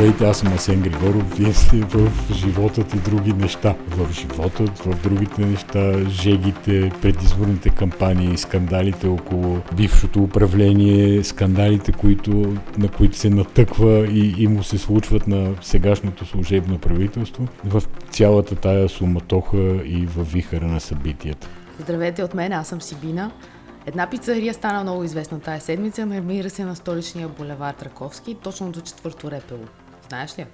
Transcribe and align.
Здравейте, 0.00 0.24
аз 0.24 0.38
съм 0.38 0.52
Асен 0.52 0.80
Григоров. 0.80 1.38
Вие 1.38 1.52
сте 1.52 1.76
в 1.76 2.10
животът 2.32 2.94
и 2.94 2.96
други 2.96 3.32
неща. 3.32 3.74
В 3.88 4.12
животът, 4.12 4.78
в 4.78 5.02
другите 5.02 5.46
неща, 5.46 6.08
жегите, 6.08 6.92
предизборните 7.02 7.70
кампании, 7.70 8.38
скандалите 8.38 9.06
около 9.06 9.58
бившото 9.76 10.22
управление, 10.22 11.24
скандалите, 11.24 11.92
които, 11.92 12.56
на 12.78 12.88
които 12.88 13.16
се 13.16 13.30
натъква 13.30 14.06
и, 14.06 14.34
и 14.38 14.46
му 14.46 14.62
се 14.62 14.78
случват 14.78 15.26
на 15.26 15.54
сегашното 15.62 16.26
служебно 16.26 16.78
правителство. 16.78 17.48
В 17.64 17.82
цялата 18.10 18.54
тая 18.54 18.88
суматоха 18.88 19.80
и 19.84 20.06
в 20.06 20.24
вихара 20.32 20.66
на 20.66 20.80
събитията. 20.80 21.48
Здравейте 21.78 22.22
от 22.22 22.34
мен, 22.34 22.52
аз 22.52 22.68
съм 22.68 22.80
Сибина. 22.80 23.30
Една 23.86 24.10
пицария 24.10 24.54
стана 24.54 24.82
много 24.82 25.04
известна 25.04 25.40
тази 25.40 25.64
седмица, 25.64 26.06
намира 26.06 26.50
се 26.50 26.64
на 26.64 26.76
столичния 26.76 27.28
булевар 27.28 27.74
Раковски, 27.82 28.36
точно 28.42 28.70
до 28.70 28.80
четвърто 28.80 29.30
репело. 29.30 29.64
Знаеш 30.10 30.38
ли? 30.38 30.44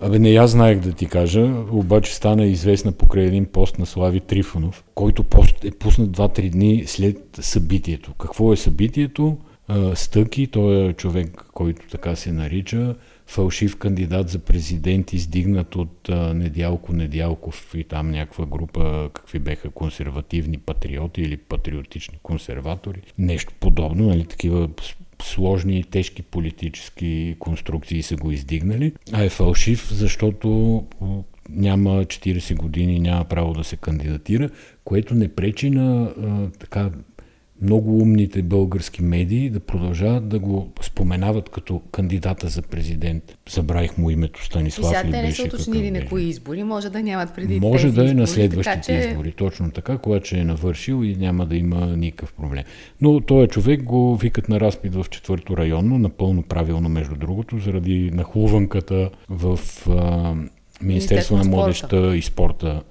Абе, 0.00 0.18
не 0.18 0.30
я 0.30 0.46
знаех 0.46 0.78
да 0.80 0.92
ти 0.92 1.06
кажа, 1.06 1.40
обаче 1.70 2.14
стана 2.14 2.46
известна 2.46 2.92
покрай 2.92 3.24
един 3.24 3.46
пост 3.46 3.78
на 3.78 3.86
Слави 3.86 4.20
Трифонов, 4.20 4.84
който 4.94 5.24
пост 5.24 5.64
е 5.64 5.70
пуснат 5.70 6.10
2-3 6.10 6.50
дни 6.50 6.84
след 6.86 7.18
събитието. 7.40 8.12
Какво 8.14 8.52
е 8.52 8.56
събитието? 8.56 9.38
Стъки, 9.94 10.46
той 10.46 10.88
е 10.88 10.92
човек, 10.92 11.44
който 11.52 11.82
така 11.90 12.16
се 12.16 12.32
нарича, 12.32 12.94
фалшив 13.26 13.76
кандидат 13.76 14.28
за 14.28 14.38
президент, 14.38 15.12
издигнат 15.12 15.76
от 15.76 16.08
Недялко 16.34 16.92
Недялков 16.92 17.74
и 17.74 17.84
там 17.84 18.10
някаква 18.10 18.46
група, 18.46 19.10
какви 19.12 19.38
беха 19.38 19.70
консервативни 19.70 20.58
патриоти 20.58 21.22
или 21.22 21.36
патриотични 21.36 22.18
консерватори. 22.22 23.00
Нещо 23.18 23.52
подобно, 23.60 24.06
нали, 24.06 24.24
такива 24.24 24.68
сложни 25.22 25.78
и 25.78 25.84
тежки 25.84 26.22
политически 26.22 27.36
конструкции 27.38 28.02
са 28.02 28.16
го 28.16 28.30
издигнали, 28.30 28.92
а 29.12 29.24
е 29.24 29.28
фалшив, 29.28 29.88
защото 29.92 30.84
няма 31.48 32.04
40 32.04 32.56
години, 32.56 33.00
няма 33.00 33.24
право 33.24 33.52
да 33.52 33.64
се 33.64 33.76
кандидатира, 33.76 34.50
което 34.84 35.14
не 35.14 35.34
пречи 35.34 35.70
на 35.70 36.02
а, 36.04 36.50
така 36.58 36.90
много 37.62 37.98
умните 37.98 38.42
български 38.42 39.02
медии 39.02 39.50
да 39.50 39.60
продължават 39.60 40.28
да 40.28 40.38
го 40.38 40.68
споменават 40.80 41.48
като 41.48 41.82
кандидата 41.92 42.48
за 42.48 42.62
президент. 42.62 43.38
Забравих 43.50 43.98
му 43.98 44.10
името 44.10 44.44
Станислав 44.44 44.84
и 44.84 44.96
сега 44.96 45.10
те 45.10 45.22
не 45.22 45.32
са 45.32 45.42
уточнили 45.42 45.90
на 45.90 46.06
кои 46.06 46.22
избори, 46.22 46.64
може 46.64 46.90
да 46.90 47.02
нямат 47.02 47.34
преди 47.34 47.60
Може 47.60 47.82
тези 47.82 47.94
да 47.94 48.02
е 48.02 48.04
избори, 48.04 48.20
на 48.20 48.26
следващите 48.26 48.80
така, 48.80 49.02
че... 49.02 49.08
избори, 49.08 49.32
точно 49.32 49.70
така, 49.70 49.98
когато 49.98 50.36
е 50.36 50.44
навършил 50.44 51.04
и 51.04 51.16
няма 51.16 51.46
да 51.46 51.56
има 51.56 51.86
никакъв 51.86 52.32
проблем. 52.32 52.64
Но 53.00 53.20
този 53.20 53.48
човек 53.48 53.82
го 53.82 54.16
викат 54.16 54.48
на 54.48 54.60
разпит 54.60 54.94
в 54.94 55.06
четвърто 55.10 55.56
районно, 55.56 55.98
напълно 55.98 56.42
правилно 56.42 56.88
между 56.88 57.14
другото, 57.14 57.58
заради 57.58 58.10
нахлуванката 58.14 59.10
в 59.28 59.58
а, 59.88 60.34
Министерство 60.82 61.36
на 61.36 61.44
младеща 61.44 62.16
и 62.16 62.22
спорта 62.22 62.82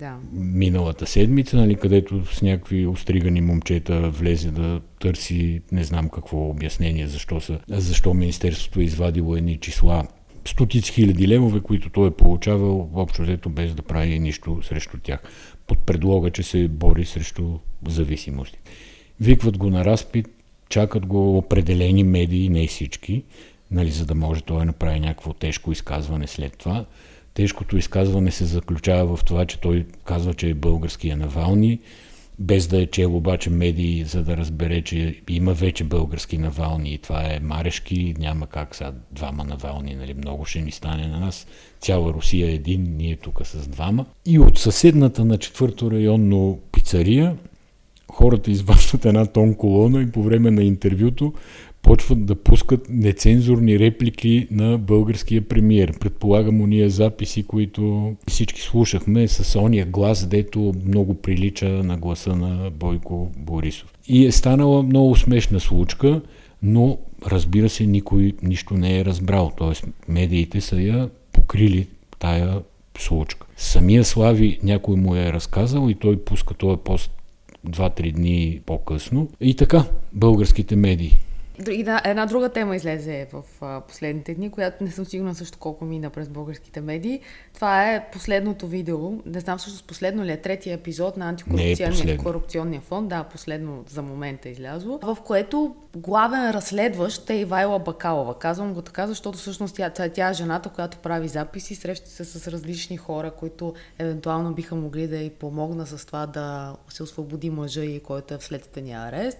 да. 0.00 0.16
миналата 0.32 1.06
седмица, 1.06 1.56
нали, 1.56 1.74
където 1.74 2.34
с 2.34 2.42
някакви 2.42 2.86
остригани 2.86 3.40
момчета 3.40 4.10
влезе 4.10 4.50
да 4.50 4.80
търси 5.00 5.60
не 5.72 5.84
знам 5.84 6.08
какво 6.08 6.50
обяснение, 6.50 7.06
защо, 7.06 7.40
са, 7.40 7.58
защо 7.68 8.14
Министерството 8.14 8.80
е 8.80 8.84
извадило 8.84 9.36
едни 9.36 9.56
числа 9.56 10.04
стотици 10.44 10.92
хиляди 10.92 11.28
левове, 11.28 11.60
които 11.60 11.90
той 11.90 12.08
е 12.08 12.10
получавал 12.10 12.90
общо 12.94 13.22
взето 13.22 13.48
без 13.48 13.74
да 13.74 13.82
прави 13.82 14.18
нищо 14.18 14.62
срещу 14.62 14.98
тях. 15.02 15.20
Под 15.66 15.78
предлога, 15.78 16.30
че 16.30 16.42
се 16.42 16.68
бори 16.68 17.04
срещу 17.04 17.58
зависимости. 17.88 18.58
Викват 19.20 19.58
го 19.58 19.70
на 19.70 19.84
разпит, 19.84 20.28
чакат 20.68 21.06
го 21.06 21.38
определени 21.38 22.04
медии, 22.04 22.48
не 22.48 22.66
всички, 22.66 23.24
нали, 23.70 23.90
за 23.90 24.06
да 24.06 24.14
може 24.14 24.42
той 24.42 24.58
да 24.58 24.64
направи 24.64 25.00
някакво 25.00 25.32
тежко 25.32 25.72
изказване 25.72 26.26
след 26.26 26.56
това. 26.56 26.86
Тежкото 27.34 27.76
изказване 27.76 28.30
се 28.30 28.44
заключава 28.44 29.16
в 29.16 29.24
това, 29.24 29.46
че 29.46 29.60
той 29.60 29.86
казва, 30.04 30.34
че 30.34 30.50
е 30.50 30.54
българския 30.54 31.16
Навални, 31.16 31.78
без 32.38 32.66
да 32.66 32.82
е 32.82 32.86
чел 32.86 33.16
обаче 33.16 33.50
медии, 33.50 34.04
за 34.04 34.24
да 34.24 34.36
разбере, 34.36 34.82
че 34.82 35.20
има 35.30 35.52
вече 35.52 35.84
български 35.84 36.38
Навални 36.38 36.94
и 36.94 36.98
това 36.98 37.22
е 37.22 37.40
Марешки, 37.42 38.14
няма 38.18 38.46
как 38.46 38.74
сега 38.74 38.92
двама 39.12 39.44
Навални, 39.44 39.94
нали, 39.94 40.14
много 40.14 40.44
ще 40.44 40.60
ни 40.60 40.70
стане 40.70 41.06
на 41.06 41.20
нас. 41.20 41.46
Цяла 41.80 42.12
Русия 42.12 42.50
е 42.50 42.54
един, 42.54 42.96
ние 42.96 43.16
тук 43.16 43.46
с 43.46 43.68
двама. 43.68 44.06
И 44.26 44.38
от 44.38 44.58
съседната 44.58 45.24
на 45.24 45.38
четвърто 45.38 45.90
районно 45.90 46.58
пицария 46.72 47.36
хората 48.10 48.50
изваждат 48.50 49.04
една 49.04 49.26
тон 49.26 49.54
колона 49.54 50.02
и 50.02 50.10
по 50.10 50.22
време 50.22 50.50
на 50.50 50.62
интервюто 50.62 51.32
почват 51.90 52.26
да 52.26 52.34
пускат 52.34 52.86
нецензурни 52.88 53.78
реплики 53.78 54.46
на 54.50 54.78
българския 54.78 55.48
премиер. 55.48 55.98
Предполагам 55.98 56.60
уния 56.60 56.90
записи, 56.90 57.42
които 57.42 58.14
всички 58.28 58.60
слушахме 58.60 59.28
с 59.28 59.58
ония 59.58 59.86
глас, 59.86 60.26
дето 60.26 60.74
много 60.86 61.14
прилича 61.14 61.68
на 61.68 61.96
гласа 61.96 62.36
на 62.36 62.70
Бойко 62.70 63.30
Борисов. 63.36 63.94
И 64.08 64.26
е 64.26 64.32
станала 64.32 64.82
много 64.82 65.16
смешна 65.16 65.60
случка, 65.60 66.20
но 66.62 66.98
разбира 67.26 67.68
се, 67.68 67.86
никой 67.86 68.32
нищо 68.42 68.74
не 68.74 68.98
е 68.98 69.04
разбрал. 69.04 69.52
Т.е. 69.58 69.86
медиите 70.12 70.60
са 70.60 70.80
я 70.80 71.10
покрили 71.32 71.86
тая 72.18 72.60
случка. 72.98 73.46
Самия 73.56 74.04
Слави 74.04 74.58
някой 74.62 74.96
му 74.96 75.14
е 75.16 75.32
разказал 75.32 75.90
и 75.90 75.94
той 75.94 76.24
пуска 76.24 76.54
този 76.54 76.78
пост 76.84 77.10
2-3 77.68 78.12
дни 78.12 78.60
по-късно. 78.66 79.28
И 79.40 79.54
така, 79.54 79.84
българските 80.12 80.76
медии. 80.76 81.18
Една, 81.68 82.02
една 82.04 82.26
друга 82.26 82.48
тема 82.48 82.76
излезе 82.76 83.28
в 83.32 83.44
а, 83.60 83.80
последните 83.80 84.34
дни, 84.34 84.50
която 84.50 84.84
не 84.84 84.90
съм 84.90 85.04
сигурна 85.04 85.34
също 85.34 85.58
колко 85.58 85.84
мина 85.84 86.10
през 86.10 86.28
българските 86.28 86.80
медии. 86.80 87.20
Това 87.54 87.92
е 87.92 88.10
последното 88.10 88.66
видео, 88.66 89.12
не 89.26 89.40
знам 89.40 89.58
всъщност 89.58 89.86
последно 89.86 90.24
ли 90.24 90.32
е, 90.32 90.36
третия 90.36 90.74
епизод 90.74 91.16
на 91.16 91.28
антикорупционния 91.28 92.14
е 92.14 92.16
корупционния 92.16 92.80
фонд, 92.80 93.08
да, 93.08 93.24
последно 93.24 93.84
за 93.88 94.02
момента 94.02 94.48
е 94.48 94.52
излязло, 94.52 94.98
в 95.02 95.18
което 95.24 95.74
главен 95.96 96.50
разследващ 96.50 97.30
е 97.30 97.34
Ивайла 97.34 97.78
Бакалова. 97.78 98.38
Казвам 98.38 98.74
го 98.74 98.82
така, 98.82 99.06
защото 99.06 99.38
всъщност 99.38 99.76
тя, 99.76 99.90
тя, 99.90 100.08
тя 100.08 100.30
е 100.30 100.34
жената, 100.34 100.68
която 100.68 100.98
прави 100.98 101.28
записи, 101.28 101.74
среща 101.74 102.10
се 102.10 102.24
с 102.24 102.48
различни 102.48 102.96
хора, 102.96 103.30
които 103.30 103.74
евентуално 103.98 104.54
биха 104.54 104.74
могли 104.74 105.06
да 105.06 105.16
й 105.16 105.30
помогна 105.30 105.86
с 105.86 106.06
това 106.06 106.26
да 106.26 106.76
се 106.88 107.02
освободи 107.02 107.50
мъжа 107.50 107.84
и 107.84 108.00
който 108.00 108.34
е 108.34 108.38
в 108.38 108.44
следствения 108.44 109.00
арест. 109.00 109.38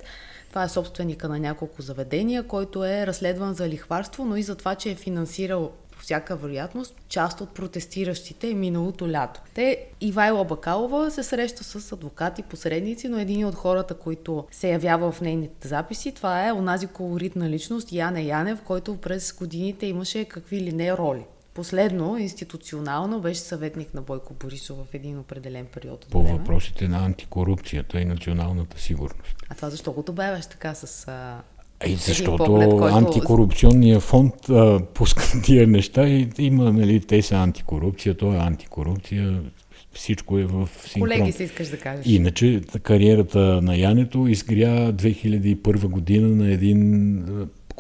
Това 0.50 0.64
е 0.64 0.68
собственика 0.68 1.28
на 1.28 1.38
няколко 1.38 1.82
заведения, 1.82 2.42
който 2.42 2.84
е 2.84 3.06
разследван 3.06 3.54
за 3.54 3.68
лихварство, 3.68 4.24
но 4.24 4.36
и 4.36 4.42
за 4.42 4.54
това, 4.54 4.74
че 4.74 4.90
е 4.90 4.94
финансирал 4.94 5.70
по 5.90 5.98
всяка 5.98 6.36
вероятност 6.36 6.94
част 7.08 7.40
от 7.40 7.54
протестиращите 7.54 8.54
миналото 8.54 9.08
лято. 9.08 9.40
Те, 9.54 9.86
Ивайла 10.00 10.44
Бакалова 10.44 11.10
се 11.10 11.22
среща 11.22 11.64
с 11.64 11.92
адвокати, 11.92 12.42
посредници, 12.42 13.08
но 13.08 13.18
един 13.18 13.46
от 13.46 13.54
хората, 13.54 13.94
които 13.94 14.46
се 14.50 14.70
явява 14.70 15.12
в 15.12 15.20
нейните 15.20 15.68
записи, 15.68 16.12
това 16.12 16.48
е 16.48 16.52
онази 16.52 16.86
колоритна 16.86 17.50
личност 17.50 17.92
Яне 17.92 18.22
Янев, 18.22 18.62
който 18.62 18.96
през 18.96 19.32
годините 19.32 19.86
имаше 19.86 20.24
какви 20.24 20.60
ли 20.60 20.72
не 20.72 20.96
роли. 20.96 21.24
Последно, 21.54 22.18
институционално, 22.18 23.20
беше 23.20 23.40
съветник 23.40 23.94
на 23.94 24.02
Бойко 24.02 24.34
Борисов 24.34 24.78
в 24.90 24.94
един 24.94 25.18
определен 25.18 25.66
период 25.66 26.04
от 26.04 26.10
По 26.10 26.22
време. 26.22 26.38
въпросите 26.38 26.88
на 26.88 27.04
антикорупцията 27.04 28.00
и 28.00 28.04
националната 28.04 28.80
сигурност. 28.80 29.36
А 29.48 29.54
това 29.54 29.70
защо 29.70 29.92
го 29.92 30.02
добавяш 30.02 30.46
така 30.46 30.74
с... 30.74 31.08
А... 31.08 31.42
И 31.86 31.94
защото 31.94 32.44
поглед, 32.44 32.70
който- 32.70 32.84
антикорупционния 32.84 34.00
фонд 34.00 34.34
а, 34.48 34.80
пуска 34.94 35.22
тия 35.44 35.66
неща 35.66 36.08
и 36.08 36.28
има, 36.38 36.72
нали, 36.72 37.00
те 37.00 37.22
са 37.22 37.36
антикорупция, 37.36 38.16
то 38.16 38.34
е 38.34 38.36
антикорупция, 38.36 39.42
всичко 39.92 40.38
е 40.38 40.44
в 40.44 40.68
синхрон. 40.86 41.08
Колеги 41.08 41.32
си 41.32 41.44
искаш 41.44 41.68
да 41.68 41.78
кажеш. 41.78 42.06
Иначе 42.06 42.60
кариерата 42.82 43.38
на 43.62 43.76
Янето 43.76 44.28
изгря 44.28 44.92
2001 44.92 45.86
година 45.86 46.28
на 46.28 46.53
един 46.53 47.24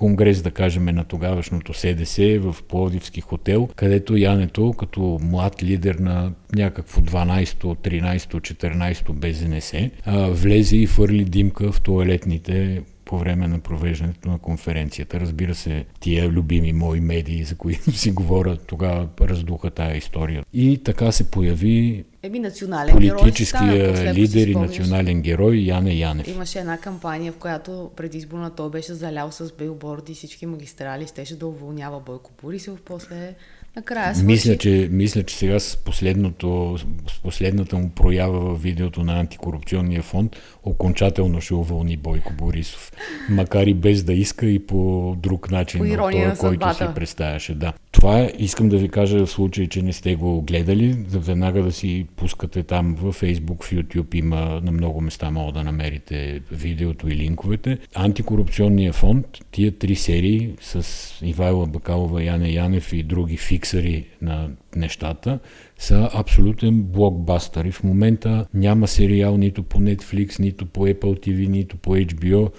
конгрес, 0.00 0.42
да 0.42 0.50
кажем, 0.50 0.84
на 0.84 1.04
тогавашното 1.04 1.74
СДС 1.74 2.38
в 2.38 2.56
Пловдивски 2.68 3.20
хотел, 3.20 3.68
където 3.76 4.16
Янето, 4.16 4.72
като 4.72 5.18
млад 5.22 5.62
лидер 5.62 5.94
на 5.94 6.32
някакво 6.54 7.00
12-то, 7.00 7.74
13-то, 7.74 8.40
14-то 8.40 9.12
БЗНС, 9.12 9.90
влезе 10.30 10.76
и 10.76 10.86
фърли 10.86 11.24
димка 11.24 11.72
в 11.72 11.80
туалетните 11.80 12.82
по 13.10 13.18
време 13.18 13.48
на 13.48 13.58
провеждането 13.58 14.28
на 14.28 14.38
конференцията. 14.38 15.20
Разбира 15.20 15.54
се, 15.54 15.84
тия 16.00 16.28
любими 16.28 16.72
мои 16.72 17.00
медии, 17.00 17.44
за 17.44 17.54
които 17.54 17.92
си 17.96 18.10
говоря, 18.10 18.56
тогава 18.56 19.08
раздуха 19.20 19.70
тая 19.70 19.96
история. 19.96 20.44
И 20.52 20.78
така 20.84 21.12
се 21.12 21.30
появи 21.30 22.04
Еми, 22.22 22.38
национален 22.38 22.98
герой. 22.98 23.06
стана, 23.06 23.18
политическия 23.20 23.88
ако 23.88 23.96
си 23.96 24.14
лидер 24.14 24.46
и 24.46 24.54
национален 24.54 25.22
герой 25.22 25.56
Яне 25.56 25.94
Янев. 25.94 26.28
Имаше 26.28 26.58
една 26.58 26.78
кампания, 26.78 27.32
в 27.32 27.36
която 27.36 27.90
предизборна 27.96 28.50
той 28.50 28.70
беше 28.70 28.94
залял 28.94 29.30
с 29.30 29.52
билборди 29.58 30.14
всички 30.14 30.46
магистрали, 30.46 31.06
щеше 31.06 31.38
да 31.38 31.46
уволнява 31.46 32.00
Бойко 32.00 32.30
Борисов, 32.42 32.80
после 32.84 33.34
Накрая 33.76 34.14
свърши... 34.14 34.26
мисля, 34.26 34.56
че, 34.56 34.88
мисля, 34.90 35.22
че 35.22 35.36
сега 35.36 35.60
с, 35.60 35.76
последното, 35.76 36.78
с 37.08 37.22
последната 37.22 37.76
му 37.76 37.90
проява 37.90 38.40
в 38.40 38.62
видеото 38.62 39.04
на 39.04 39.20
антикорупционния 39.20 40.02
фонд 40.02 40.36
окончателно 40.62 41.40
ще 41.40 41.54
уволни 41.54 41.96
Бойко 41.96 42.32
Борисов. 42.32 42.92
Макар 43.28 43.66
и 43.66 43.74
без 43.74 44.04
да 44.04 44.12
иска 44.12 44.46
и 44.46 44.66
по 44.66 45.14
друг 45.18 45.50
начин, 45.50 45.96
по 45.96 46.04
от 46.04 46.12
този, 46.12 46.40
който 46.40 46.74
си 46.74 46.84
представяше. 46.94 47.54
Да. 47.54 47.72
Това 47.92 48.20
е, 48.20 48.32
искам 48.38 48.68
да 48.68 48.78
ви 48.78 48.88
кажа 48.88 49.26
в 49.26 49.30
случай, 49.30 49.66
че 49.66 49.82
не 49.82 49.92
сте 49.92 50.14
го 50.14 50.42
гледали, 50.42 50.94
да 50.94 51.18
веднага 51.18 51.62
да 51.62 51.72
си 51.72 52.06
пускате 52.16 52.62
там 52.62 52.94
в 52.94 53.12
Facebook, 53.12 53.64
в 53.64 53.70
YouTube, 53.70 54.14
има 54.14 54.60
на 54.64 54.72
много 54.72 55.00
места 55.00 55.30
мога 55.30 55.52
да 55.52 55.64
намерите 55.64 56.40
видеото 56.52 57.08
и 57.08 57.16
линковете. 57.16 57.78
Антикорупционния 57.94 58.92
фонд, 58.92 59.26
тия 59.50 59.72
три 59.72 59.94
серии 59.94 60.50
с 60.60 60.86
Ивайла 61.22 61.66
Бакалова, 61.66 62.24
Яне 62.24 62.50
Янев 62.50 62.92
и 62.92 63.02
други 63.02 63.36
фиксари 63.36 64.06
на 64.22 64.48
нещата, 64.76 65.38
са 65.78 66.10
абсолютен 66.14 66.82
блокбастър. 66.82 67.64
И 67.64 67.72
в 67.72 67.84
момента 67.84 68.46
няма 68.54 68.88
сериал 68.88 69.36
нито 69.36 69.62
по 69.62 69.78
Netflix, 69.78 70.40
нито 70.40 70.66
по 70.66 70.86
Apple 70.86 71.28
TV, 71.28 71.48
нито 71.48 71.76
по 71.76 71.96
HBO, 71.96 72.50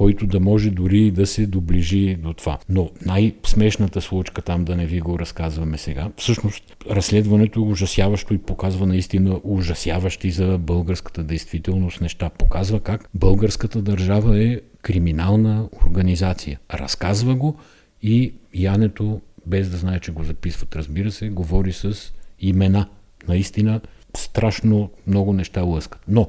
който 0.00 0.26
да 0.26 0.40
може 0.40 0.70
дори 0.70 1.10
да 1.10 1.26
се 1.26 1.46
доближи 1.46 2.16
до 2.22 2.32
това. 2.32 2.58
Но 2.68 2.90
най-смешната 3.06 4.00
случка 4.00 4.42
там, 4.42 4.64
да 4.64 4.76
не 4.76 4.86
ви 4.86 5.00
го 5.00 5.18
разказваме 5.18 5.78
сега, 5.78 6.10
всъщност 6.16 6.76
разследването 6.90 7.60
е 7.60 7.62
ужасяващо 7.62 8.34
и 8.34 8.38
показва 8.38 8.86
наистина 8.86 9.40
ужасяващи 9.44 10.30
за 10.30 10.58
българската 10.58 11.22
действителност 11.22 12.00
неща. 12.00 12.30
Показва 12.38 12.80
как 12.80 13.08
българската 13.14 13.82
държава 13.82 14.44
е 14.44 14.60
криминална 14.82 15.68
организация. 15.86 16.58
Разказва 16.74 17.34
го 17.34 17.56
и 18.02 18.32
Янето, 18.54 19.20
без 19.46 19.70
да 19.70 19.76
знае, 19.76 20.00
че 20.00 20.12
го 20.12 20.24
записват, 20.24 20.76
разбира 20.76 21.10
се, 21.10 21.28
говори 21.28 21.72
с 21.72 22.12
имена. 22.40 22.86
Наистина 23.28 23.80
страшно 24.16 24.90
много 25.06 25.32
неща 25.32 25.62
лъскат. 25.62 26.00
Но 26.08 26.28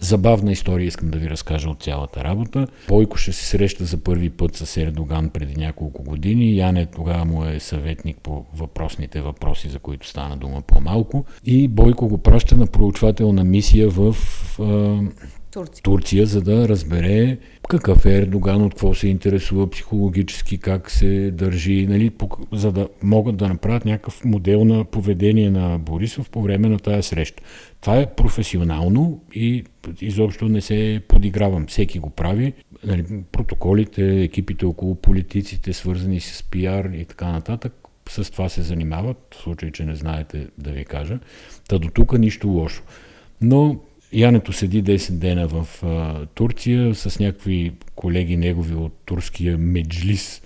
Забавна 0.00 0.52
история 0.52 0.86
искам 0.86 1.10
да 1.10 1.18
ви 1.18 1.30
разкажа 1.30 1.70
от 1.70 1.82
цялата 1.82 2.24
работа. 2.24 2.66
Бойко 2.88 3.16
ще 3.16 3.32
се 3.32 3.44
среща 3.46 3.84
за 3.84 3.96
първи 3.96 4.30
път 4.30 4.56
с 4.56 4.76
Ердоган 4.76 5.30
преди 5.30 5.56
няколко 5.56 6.02
години. 6.02 6.56
Яне 6.56 6.86
тогава 6.86 7.24
му 7.24 7.44
е 7.44 7.60
съветник 7.60 8.16
по 8.22 8.44
въпросните 8.56 9.20
въпроси, 9.20 9.68
за 9.68 9.78
които 9.78 10.08
стана 10.08 10.36
дума 10.36 10.62
по-малко. 10.62 11.24
И 11.44 11.68
Бойко 11.68 12.08
го 12.08 12.18
праща 12.18 12.56
на 12.56 12.66
проучвателна 12.66 13.44
мисия 13.44 13.88
в 13.90 14.16
Турция. 15.56 15.82
Турция, 15.82 16.26
за 16.26 16.42
да 16.42 16.68
разбере 16.68 17.38
какъв 17.68 18.06
е 18.06 18.16
Ердоган, 18.16 18.62
от 18.62 18.72
какво 18.72 18.94
се 18.94 19.08
интересува 19.08 19.70
психологически, 19.70 20.58
как 20.58 20.90
се 20.90 21.30
държи, 21.30 21.86
нали, 21.86 22.10
за 22.52 22.72
да 22.72 22.88
могат 23.02 23.36
да 23.36 23.48
направят 23.48 23.84
някакъв 23.84 24.24
модел 24.24 24.64
на 24.64 24.84
поведение 24.84 25.50
на 25.50 25.78
Борисов 25.78 26.30
по 26.30 26.42
време 26.42 26.68
на 26.68 26.78
тази 26.78 27.08
среща. 27.08 27.42
Това 27.80 27.98
е 27.98 28.14
професионално 28.14 29.20
и 29.34 29.64
изобщо 30.00 30.48
не 30.48 30.60
се 30.60 31.00
подигравам. 31.08 31.66
Всеки 31.66 31.98
го 31.98 32.10
прави. 32.10 32.52
Нали, 32.84 33.04
протоколите, 33.32 34.22
екипите 34.22 34.66
около 34.66 34.94
политиците, 34.94 35.72
свързани 35.72 36.20
с 36.20 36.42
пиар 36.42 36.84
и 36.84 37.04
така 37.04 37.32
нататък, 37.32 37.72
с 38.08 38.30
това 38.30 38.48
се 38.48 38.62
занимават, 38.62 39.36
в 39.38 39.42
случай, 39.42 39.72
че 39.72 39.84
не 39.84 39.94
знаете 39.94 40.46
да 40.58 40.70
ви 40.70 40.84
кажа. 40.84 41.18
Та 41.68 41.78
до 41.78 41.88
тук 41.88 42.18
нищо 42.18 42.48
лошо. 42.48 42.82
Но 43.40 43.80
Янето 44.12 44.52
седи 44.52 44.84
10 44.84 45.12
дена 45.12 45.48
в 45.48 45.66
а, 45.82 46.26
Турция 46.26 46.94
с 46.94 47.18
някакви 47.18 47.72
колеги 47.94 48.36
негови 48.36 48.74
от 48.74 48.92
турския 49.04 49.58
меджлис 49.58 50.42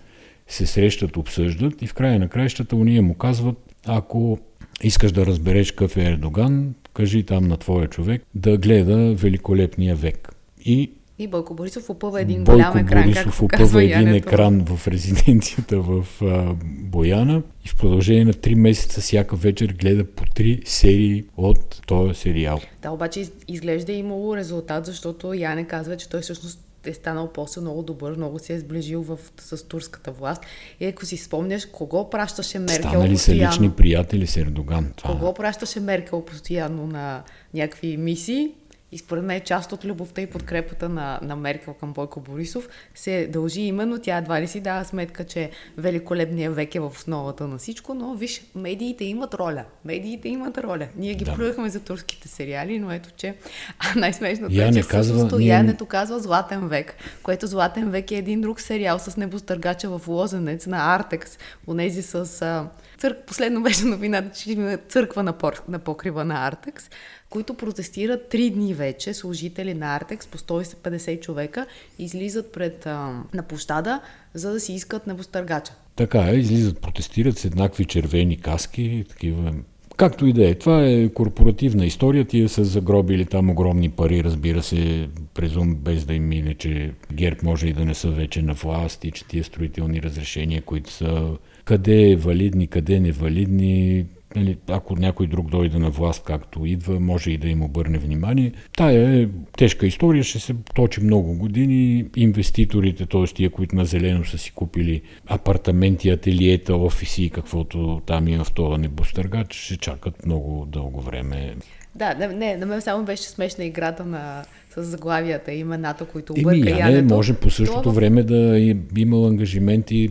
се 0.49 0.67
срещат, 0.67 1.17
обсъждат 1.17 1.83
и 1.83 1.87
в 1.87 1.95
края 1.95 2.19
на 2.19 2.29
краищата 2.29 2.77
уния 2.77 3.03
му 3.03 3.15
казват, 3.15 3.57
ако 3.87 4.39
искаш 4.83 5.13
да 5.13 5.27
разбереш 5.27 5.71
какъв 5.71 5.97
е 5.97 6.05
Ердоган, 6.05 6.75
кажи 6.95 7.23
там 7.23 7.49
на 7.49 7.57
твоя 7.57 7.89
човек 7.89 8.23
да 8.35 8.59
гледа 8.59 9.15
великолепния 9.15 9.97
век. 9.97 10.29
И 10.65 10.91
и 11.21 11.27
Бойко 11.27 11.55
Борисов 11.55 11.91
опъва 11.91 12.21
един 12.21 12.45
Бойко 12.45 12.57
голям 12.57 12.79
екран, 12.79 13.05
Борисов 13.05 13.43
опъва 13.43 13.85
един 13.85 13.99
Янето. 13.99 14.29
екран 14.29 14.65
в 14.65 14.89
резиденцията 14.89 15.81
в 15.81 16.07
а, 16.23 16.55
Бояна 16.65 17.43
и 17.65 17.69
в 17.69 17.77
продължение 17.77 18.25
на 18.25 18.33
три 18.33 18.55
месеца 18.55 19.01
всяка 19.01 19.37
вечер 19.37 19.75
гледа 19.81 20.05
по 20.05 20.25
три 20.35 20.63
серии 20.65 21.25
от 21.37 21.83
този 21.87 22.15
сериал. 22.15 22.61
Да, 22.83 22.91
обаче 22.91 23.25
изглежда 23.49 23.93
имало 23.93 24.37
резултат, 24.37 24.87
защото 24.87 25.35
Яне 25.35 25.65
казва, 25.65 25.97
че 25.97 26.09
той 26.09 26.21
всъщност 26.21 26.61
е 26.85 26.95
станал 26.95 27.33
после 27.33 27.61
много 27.61 27.83
добър, 27.83 28.17
много 28.17 28.39
се 28.39 28.55
е 28.55 28.59
сближил 28.59 29.03
в, 29.03 29.19
с 29.39 29.69
турската 29.69 30.13
власт. 30.13 30.43
И 30.81 30.87
ако 30.87 31.07
си 31.07 31.17
спомняш, 31.17 31.67
кого 31.67 32.11
пращаше 32.11 32.59
Меркел 32.59 32.91
Станали 32.91 33.13
постоянно... 33.13 33.53
са 33.53 33.57
лични 33.57 33.71
приятели 33.71 34.27
с 34.27 34.37
Ердоган. 34.37 34.93
Това. 34.97 35.11
Кого 35.11 35.35
пращаше 35.35 35.81
Меркел 35.81 36.25
постоянно 36.25 36.87
на 36.87 37.23
някакви 37.55 37.97
мисии? 37.97 38.51
И 38.93 38.99
според 38.99 39.25
мен 39.25 39.41
част 39.41 39.73
от 39.73 39.85
любовта 39.85 40.21
и 40.21 40.27
подкрепата 40.27 40.89
на, 40.89 41.19
на 41.23 41.37
Меркел 41.37 41.75
към 41.75 41.93
Бойко 41.93 42.21
Борисов 42.21 42.69
се 42.95 43.27
дължи 43.27 43.61
именно 43.61 43.99
тя 43.99 44.17
едва 44.17 44.41
ли 44.41 44.47
си 44.47 44.61
дава 44.61 44.85
сметка, 44.85 45.25
че 45.25 45.51
великолепният 45.77 46.55
век 46.55 46.75
е 46.75 46.81
в 46.81 46.93
основата 46.97 47.49
на 47.49 47.59
всичко, 47.59 47.95
но 47.95 48.15
виж, 48.15 48.43
медиите 48.55 49.05
имат 49.05 49.35
роля. 49.35 49.65
Медиите 49.85 50.29
имат 50.29 50.59
роля. 50.59 50.89
Ние 50.97 51.15
ги 51.15 51.25
да. 51.25 51.35
плюхме 51.35 51.69
за 51.69 51.81
турските 51.81 52.29
сериали, 52.29 52.79
но 52.79 52.93
ето, 52.93 53.11
че 53.17 53.35
а 53.79 53.99
най-смешното 53.99 54.55
Я 54.55 54.69
е, 54.69 54.73
че 54.73 54.83
казва, 54.83 55.39
ние... 55.39 55.77
казва 55.89 56.21
Златен 56.21 56.69
век, 56.69 56.95
което 57.23 57.47
Златен 57.47 57.91
век 57.91 58.11
е 58.11 58.17
един 58.17 58.41
друг 58.41 58.61
сериал 58.61 58.99
с 58.99 59.17
небостъргача 59.17 59.99
в 59.99 60.09
Лозенец 60.09 60.67
на 60.67 60.95
Артекс, 60.95 61.39
онези 61.67 62.03
с... 62.03 62.43
А, 62.43 62.69
църк... 63.01 63.19
Последно 63.27 63.63
беше 63.63 63.85
новината, 63.85 64.39
че 64.39 64.53
има 64.53 64.77
църква 64.89 65.23
на, 65.23 65.33
пор... 65.33 65.63
на 65.69 65.79
покрива 65.79 66.25
на 66.25 66.47
Артекс 66.47 66.91
които 67.31 67.55
протестират 67.55 68.29
три 68.29 68.51
дни 68.51 68.75
вече, 68.75 69.15
служители 69.15 69.75
на 69.75 69.97
Артекс 69.97 70.27
по 70.27 70.39
150 70.39 71.21
човека, 71.21 71.67
излизат 71.99 72.53
пред, 72.53 72.87
а, 72.87 73.23
на 73.35 73.43
площада, 73.43 74.01
за 74.35 74.53
да 74.53 74.61
си 74.61 74.73
искат 74.73 75.07
небостъргача. 75.07 75.73
Така 75.97 76.31
е, 76.31 76.35
излизат, 76.35 76.81
протестират 76.81 77.39
с 77.39 77.45
еднакви 77.45 77.85
червени 77.85 78.41
каски, 78.41 79.05
такива 79.09 79.53
Както 79.97 80.27
и 80.27 80.33
да 80.33 80.49
е, 80.49 80.55
това 80.55 80.87
е 80.87 81.09
корпоративна 81.09 81.87
история. 81.87 82.25
Тия 82.25 82.49
са 82.49 82.65
загробили 82.65 83.25
там 83.25 83.51
огромни 83.51 83.91
пари, 83.91 84.25
разбира 84.25 84.63
се, 84.63 85.09
презум 85.35 85.75
без 85.75 86.05
да 86.05 86.15
им 86.15 86.29
мине, 86.29 86.55
че 86.55 86.93
ГЕРБ 87.13 87.41
може 87.43 87.69
и 87.69 87.73
да 87.73 87.85
не 87.85 87.95
са 87.95 88.11
вече 88.11 88.43
на 88.43 88.55
власт 88.55 89.05
и 89.05 89.11
че 89.11 89.25
тия 89.25 89.45
строителни 89.45 90.03
разрешения, 90.03 90.63
които 90.63 90.93
са 90.93 91.37
къде 91.71 92.11
е 92.11 92.17
валидни, 92.17 92.67
къде 92.67 93.01
невалидни, 93.01 94.05
нали, 94.37 94.57
ако 94.69 94.97
някой 94.97 95.27
друг 95.27 95.51
дойде 95.51 95.79
на 95.79 95.91
власт, 95.91 96.25
както 96.25 96.67
идва, 96.67 97.01
може 97.01 97.31
и 97.31 97.39
да 97.39 97.49
им 97.49 97.63
обърне 97.63 97.99
внимание. 97.99 98.53
Тая 98.77 99.23
е 99.23 99.29
тежка 99.57 99.87
история, 99.87 100.25
ще 100.25 100.39
се 100.39 100.55
точи 100.75 101.01
много 101.01 101.35
години. 101.35 102.05
Инвеститорите, 102.17 103.07
т.е. 103.07 103.25
тия, 103.25 103.51
които 103.51 103.77
на 103.77 103.85
зелено 103.85 104.25
са 104.25 104.39
си 104.39 104.53
купили 104.55 105.03
апартаменти, 105.27 106.11
ателиета, 106.11 106.77
офиси 106.77 107.25
и 107.25 107.31
каквото 107.31 108.03
там 108.07 108.29
има 108.29 108.45
в 108.45 108.53
това 108.53 108.79
небостъргач, 108.79 109.55
ще 109.55 109.77
чакат 109.77 110.27
много 110.27 110.67
дълго 110.73 111.01
време. 111.01 111.55
Да, 111.95 112.15
не, 112.15 112.57
на 112.57 112.67
мен 112.67 112.81
само 112.81 113.05
беше 113.05 113.23
смешна 113.23 113.65
играта 113.65 114.05
на 114.05 114.45
с 114.75 114.85
заглавията 114.85 115.53
и 115.53 115.59
имената, 115.59 116.05
които 116.05 116.33
обърка 116.33 116.71
Еми, 116.71 116.93
не, 116.93 117.03
може 117.03 117.35
по 117.35 117.51
същото 117.51 117.83
това... 117.83 117.95
време 117.95 118.23
да 118.23 118.61
е 118.61 118.77
имал 118.97 119.27
ангажименти 119.27 120.11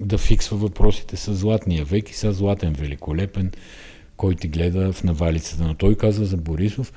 да 0.00 0.18
фиксва 0.18 0.56
въпросите 0.56 1.16
с 1.16 1.34
Златния 1.34 1.84
век 1.84 2.10
и 2.10 2.14
с 2.14 2.32
Златен 2.32 2.72
Великолепен, 2.72 3.52
който 4.16 4.40
ти 4.40 4.48
гледа 4.48 4.92
в 4.92 5.04
навалицата. 5.04 5.64
Но 5.64 5.74
той 5.74 5.94
казва 5.94 6.24
за 6.24 6.36
Борисов, 6.36 6.92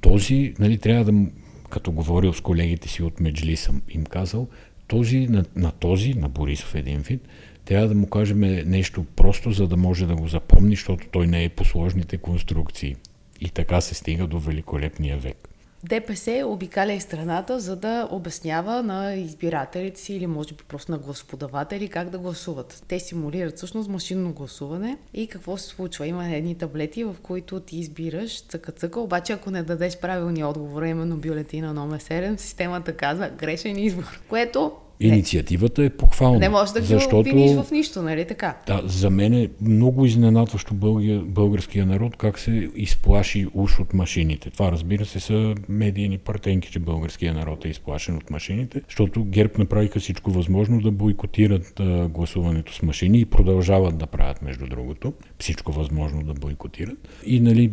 този, 0.00 0.54
нали, 0.58 0.78
трябва 0.78 1.12
да, 1.12 1.26
като 1.70 1.92
говорил 1.92 2.32
с 2.32 2.40
колегите 2.40 2.88
си 2.88 3.02
от 3.02 3.20
Меджли, 3.20 3.56
съм 3.56 3.82
им 3.88 4.04
казал, 4.04 4.48
този, 4.86 5.18
на, 5.18 5.44
на 5.56 5.72
този, 5.72 6.14
на 6.14 6.28
Борисов 6.28 6.74
един 6.74 7.00
вид, 7.00 7.28
трябва 7.64 7.88
да 7.88 7.94
му 7.94 8.06
кажем 8.06 8.40
нещо 8.66 9.04
просто, 9.16 9.50
за 9.50 9.68
да 9.68 9.76
може 9.76 10.06
да 10.06 10.16
го 10.16 10.28
запомни, 10.28 10.74
защото 10.74 11.06
той 11.10 11.26
не 11.26 11.44
е 11.44 11.48
по 11.48 11.64
сложните 11.64 12.16
конструкции. 12.16 12.96
И 13.44 13.50
така 13.50 13.80
се 13.80 13.94
стига 13.94 14.26
до 14.26 14.38
великолепния 14.38 15.18
век. 15.18 15.48
ДПС 15.84 16.44
обикаля 16.46 16.92
и 16.92 17.00
страната, 17.00 17.60
за 17.60 17.76
да 17.76 18.08
обяснява 18.10 18.82
на 18.82 19.14
избирателите 19.14 20.00
си 20.00 20.14
или 20.14 20.26
може 20.26 20.54
би 20.54 20.64
просто 20.68 20.92
на 20.92 20.98
гласоподаватели 20.98 21.88
как 21.88 22.10
да 22.10 22.18
гласуват. 22.18 22.84
Те 22.88 23.00
симулират 23.00 23.56
всъщност 23.56 23.88
машинно 23.88 24.32
гласуване 24.32 24.98
и 25.14 25.26
какво 25.26 25.56
се 25.56 25.68
случва. 25.68 26.06
Има 26.06 26.28
едни 26.28 26.54
таблети, 26.54 27.04
в 27.04 27.16
които 27.22 27.60
ти 27.60 27.78
избираш 27.78 28.42
цъка-цъка, 28.42 29.00
обаче 29.00 29.32
ако 29.32 29.50
не 29.50 29.62
дадеш 29.62 29.98
правилния 29.98 30.48
отговор, 30.48 30.82
именно 30.82 31.16
бюлетина 31.16 31.74
номер 31.74 32.00
7, 32.00 32.36
системата 32.36 32.96
казва 32.96 33.28
грешен 33.28 33.78
избор, 33.78 34.20
което 34.28 34.72
Инициативата 35.08 35.84
е 35.84 35.90
похвална. 35.90 36.38
Не 36.38 36.48
може 36.48 36.72
да 36.72 36.80
ги 36.80 36.86
защото, 36.86 37.16
обвиниш 37.16 37.56
в 37.56 37.70
нищо, 37.70 38.02
нали 38.02 38.24
така? 38.24 38.56
Да, 38.66 38.82
за 38.84 39.10
мен 39.10 39.34
е 39.34 39.48
много 39.60 40.06
изненадващо 40.06 40.74
българия, 40.74 41.20
българския 41.20 41.86
народ 41.86 42.16
как 42.16 42.38
се 42.38 42.70
изплаши 42.76 43.46
уж 43.54 43.80
от 43.80 43.94
машините. 43.94 44.50
Това 44.50 44.72
разбира 44.72 45.04
се 45.04 45.20
са 45.20 45.54
медийни 45.68 46.18
партенки, 46.18 46.70
че 46.70 46.78
българския 46.78 47.34
народ 47.34 47.64
е 47.64 47.68
изплашен 47.68 48.16
от 48.16 48.30
машините, 48.30 48.80
защото 48.88 49.24
ГЕРБ 49.24 49.52
направиха 49.58 50.00
всичко 50.00 50.30
възможно 50.30 50.80
да 50.80 50.90
бойкотират 50.90 51.80
а, 51.80 52.08
гласуването 52.08 52.74
с 52.74 52.82
машини 52.82 53.20
и 53.20 53.24
продължават 53.24 53.98
да 53.98 54.06
правят, 54.06 54.42
между 54.42 54.66
другото, 54.66 55.12
всичко 55.38 55.72
възможно 55.72 56.22
да 56.22 56.34
бойкотират. 56.34 57.08
И 57.26 57.40
нали, 57.40 57.70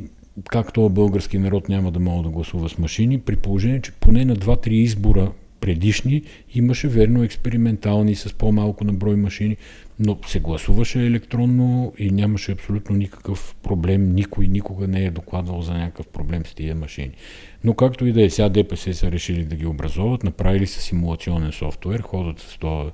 как 0.50 0.74
това 0.74 0.90
български 0.90 1.38
народ 1.38 1.70
няма 1.70 1.92
да 1.92 2.00
мога 2.00 2.24
да 2.24 2.30
гласува 2.30 2.70
с 2.70 2.78
машини, 2.78 3.20
при 3.20 3.36
положение, 3.36 3.82
че 3.82 3.92
поне 3.92 4.26
на 4.26 4.36
2-3 4.36 4.68
избора 4.70 5.32
предишни 5.62 6.24
имаше 6.54 6.88
верно 6.88 7.24
експериментални 7.24 8.16
с 8.16 8.34
по-малко 8.34 8.84
на 8.84 8.94
брой 8.94 9.16
машини, 9.16 9.58
но 10.00 10.18
се 10.28 10.40
гласуваше 10.40 11.06
електронно 11.06 11.94
и 11.98 12.12
нямаше 12.12 12.52
абсолютно 12.52 12.96
никакъв 12.96 13.56
проблем. 13.64 14.14
Никой 14.14 14.48
никога 14.48 14.88
не 14.88 15.06
е 15.06 15.12
докладвал 15.12 15.62
за 15.62 15.74
някакъв 15.74 16.08
проблем 16.08 16.46
с 16.46 16.54
тия 16.54 16.76
машини. 16.76 17.12
Но 17.64 17.74
както 17.74 18.06
и 18.06 18.12
да 18.12 18.24
е, 18.24 18.30
сега 18.30 18.50
ДПС 18.50 18.94
са 18.94 19.12
решили 19.12 19.46
да 19.46 19.56
ги 19.56 19.66
образоват, 19.66 20.24
направили 20.24 20.68
са 20.68 20.82
симулационен 20.82 21.52
софтуер, 21.52 22.00
ходят 22.00 22.40
с 22.40 22.58
този 22.58 22.92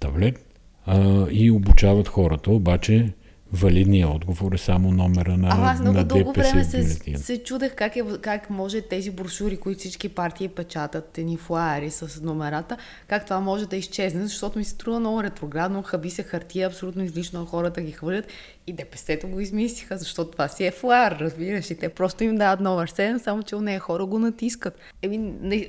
таблет 0.00 0.46
а, 0.86 1.26
и 1.30 1.50
обучават 1.50 2.08
хората, 2.08 2.50
обаче 2.50 3.12
Валидният 3.52 4.10
отговор 4.10 4.52
е 4.52 4.58
само 4.58 4.90
номера 4.90 5.36
на, 5.36 5.48
а, 5.48 5.72
аз 5.72 5.80
много 5.80 5.98
на 5.98 6.04
дълго 6.04 6.32
време 6.32 6.64
се, 6.64 6.84
се 7.16 7.42
чудех 7.42 7.74
как, 7.74 7.96
е, 7.96 8.02
как 8.20 8.50
може 8.50 8.80
тези 8.80 9.10
брошури, 9.10 9.56
които 9.56 9.78
всички 9.78 10.08
партии 10.08 10.48
печатат, 10.48 11.18
ни 11.18 11.36
флаери 11.36 11.90
с 11.90 12.20
номерата, 12.22 12.76
как 13.06 13.24
това 13.24 13.40
може 13.40 13.66
да 13.66 13.76
изчезне, 13.76 14.26
защото 14.26 14.58
ми 14.58 14.64
се 14.64 14.70
струва 14.70 15.00
много 15.00 15.22
ретроградно, 15.22 15.82
хаби 15.82 16.10
се 16.10 16.22
хартия, 16.22 16.66
абсолютно 16.66 17.04
излишно 17.04 17.46
хората 17.46 17.80
ги 17.80 17.92
хвърлят 17.92 18.26
и 18.66 18.72
ДПС-то 18.72 19.28
го 19.28 19.40
измислиха, 19.40 19.98
защото 19.98 20.30
това 20.30 20.48
си 20.48 20.64
е 20.64 20.70
флаер, 20.70 21.16
разбираш, 21.20 21.70
и 21.70 21.74
те 21.74 21.88
просто 21.88 22.24
им 22.24 22.36
дават 22.36 22.60
номер 22.60 22.90
7, 22.90 23.18
само 23.18 23.42
че 23.42 23.56
у 23.56 23.60
нея 23.60 23.80
хора 23.80 24.06
го 24.06 24.18
натискат. 24.18 24.78
Еми, 25.02 25.18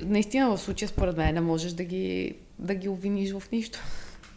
наистина 0.03 0.50
в 0.50 0.62
случая 0.62 0.89
според 0.89 1.17
мен 1.17 1.33
не 1.33 1.41
можеш 1.41 1.71
да 1.71 1.83
ги, 1.83 2.36
да 2.59 2.75
ги 2.75 2.89
обвиниш 2.89 3.31
в 3.31 3.43
нищо 3.51 3.79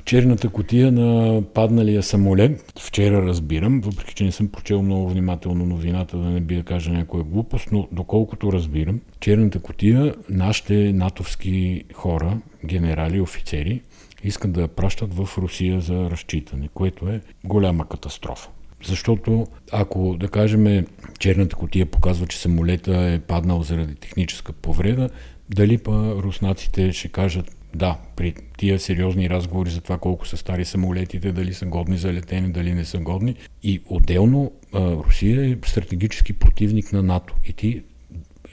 черната 0.05 0.49
котия 0.49 0.93
на 0.93 1.43
падналия 1.43 2.03
самолет. 2.03 2.73
Вчера 2.81 3.27
разбирам, 3.27 3.81
въпреки 3.81 4.15
че 4.15 4.25
не 4.25 4.33
съм 4.33 4.49
прочел 4.49 4.83
много 4.83 5.09
внимателно 5.09 5.67
новината, 5.67 6.19
да 6.19 6.25
не 6.25 6.41
би 6.41 6.57
да 6.57 6.63
кажа 6.63 6.91
някоя 6.91 7.25
глупост, 7.25 7.69
но 7.73 7.89
доколкото 7.93 8.53
разбирам, 8.53 9.01
черната 9.21 9.59
котия, 9.59 10.15
нашите 10.29 10.93
натовски 10.93 11.85
хора, 11.95 12.39
генерали, 12.65 13.21
офицери, 13.21 13.83
искат 14.25 14.53
да 14.53 14.61
я 14.61 14.69
пращат 14.69 15.15
в 15.15 15.29
Русия 15.39 15.81
за 15.81 16.11
разчитане, 16.11 16.69
което 16.75 17.09
е 17.09 17.21
голяма 17.45 17.89
катастрофа. 17.89 18.49
Защото 18.85 19.47
ако, 19.73 20.17
да 20.21 20.29
кажем, 20.29 20.87
черната 21.19 21.57
котия 21.57 21.87
показва, 21.87 22.27
че 22.27 22.39
самолета 22.39 22.97
е 22.97 23.19
паднал 23.19 23.63
заради 23.63 23.95
техническа 23.95 24.53
повреда, 24.53 25.11
дали 25.51 25.79
па 25.79 26.15
руснаците 26.23 26.93
ще 26.93 27.09
кажат 27.09 27.57
да, 27.75 27.99
при 28.17 28.35
тия 28.59 28.79
сериозни 28.79 29.31
разговори 29.31 29.71
за 29.71 29.81
това 29.81 29.99
колко 29.99 30.27
са 30.27 30.37
стари 30.37 30.65
самолетите, 30.65 31.33
дали 31.33 31.55
са 31.55 31.67
годни 31.67 31.97
за 31.97 32.13
летене, 32.13 32.49
дали 32.49 32.75
не 32.75 32.85
са 32.85 32.99
годни. 32.99 33.35
И 33.63 33.83
отделно 33.87 34.53
Русия 34.75 35.51
е 35.51 35.57
стратегически 35.67 36.33
противник 36.33 36.93
на 36.93 37.03
НАТО. 37.03 37.35
И 37.47 37.53
ти 37.53 37.83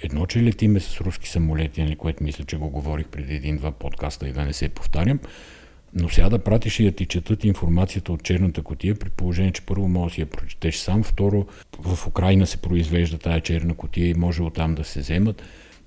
едно, 0.04 0.26
че 0.26 0.44
летиме 0.44 0.80
с 0.80 1.02
руски 1.02 1.30
самолети, 1.30 1.84
нали, 1.84 1.96
което 1.96 2.24
мисля, 2.24 2.44
че 2.44 2.58
го 2.58 2.70
говорих 2.70 3.08
преди 3.08 3.36
един-два 3.36 3.72
подкаста 3.72 4.28
и 4.30 4.34
да 4.34 4.46
не 4.46 4.54
се 4.54 4.70
повтарям, 4.70 5.20
но 5.94 6.10
сега 6.10 6.30
да 6.30 6.40
пратиш 6.40 6.80
и 6.80 6.84
да 6.84 6.92
ти 6.92 7.06
четат 7.06 7.44
информацията 7.44 8.12
от 8.12 8.24
черната 8.24 8.62
котия, 8.62 8.96
при 8.96 9.10
положение, 9.10 9.52
че 9.52 9.62
първо 9.62 9.88
може 9.88 10.12
да 10.12 10.16
си 10.16 10.22
я 10.22 10.28
прочетеш 10.28 10.78
сам, 10.78 11.04
второ 11.04 11.46
в 11.80 12.08
Украина 12.08 12.48
се 12.48 12.58
произвежда 12.58 13.18
тая 13.18 13.42
черна 13.42 13.74
котия 13.74 14.10
и 14.10 14.14
може 14.14 14.44
оттам 14.44 14.76
да 14.76 14.84
се 14.84 15.00
вземат 15.00 15.44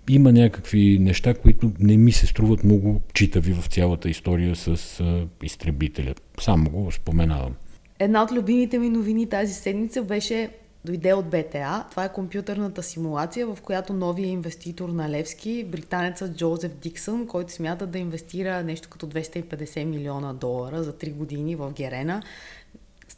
има 0.08 0.32
някакви 0.32 0.98
неща, 1.00 1.34
които 1.34 1.72
не 1.78 1.96
ми 1.96 2.12
се 2.12 2.26
струват 2.26 2.64
много 2.64 3.00
читави 3.14 3.52
в 3.52 3.66
цялата 3.66 4.08
история 4.08 4.56
с 4.56 5.00
а, 5.00 5.26
изтребителя. 5.42 6.14
Само 6.40 6.70
го 6.70 6.92
споменавам. 6.92 7.54
Една 7.98 8.22
от 8.22 8.32
любимите 8.32 8.78
ми 8.78 8.90
новини 8.90 9.28
тази 9.28 9.54
седмица 9.54 10.02
беше 10.02 10.50
дойде 10.84 11.12
от 11.12 11.26
БТА. 11.26 11.86
Това 11.90 12.04
е 12.04 12.12
компютърната 12.12 12.82
симулация, 12.82 13.46
в 13.46 13.58
която 13.62 13.92
новия 13.92 14.28
инвеститор 14.28 14.88
на 14.88 15.10
Левски, 15.10 15.64
британецът 15.64 16.36
Джозеф 16.36 16.72
Диксън, 16.74 17.26
който 17.26 17.52
смята 17.52 17.86
да 17.86 17.98
инвестира 17.98 18.62
нещо 18.62 18.88
като 18.88 19.06
250 19.06 19.84
милиона 19.84 20.32
долара 20.32 20.82
за 20.82 20.92
3 20.92 21.14
години 21.14 21.56
в 21.56 21.72
Герена, 21.72 22.22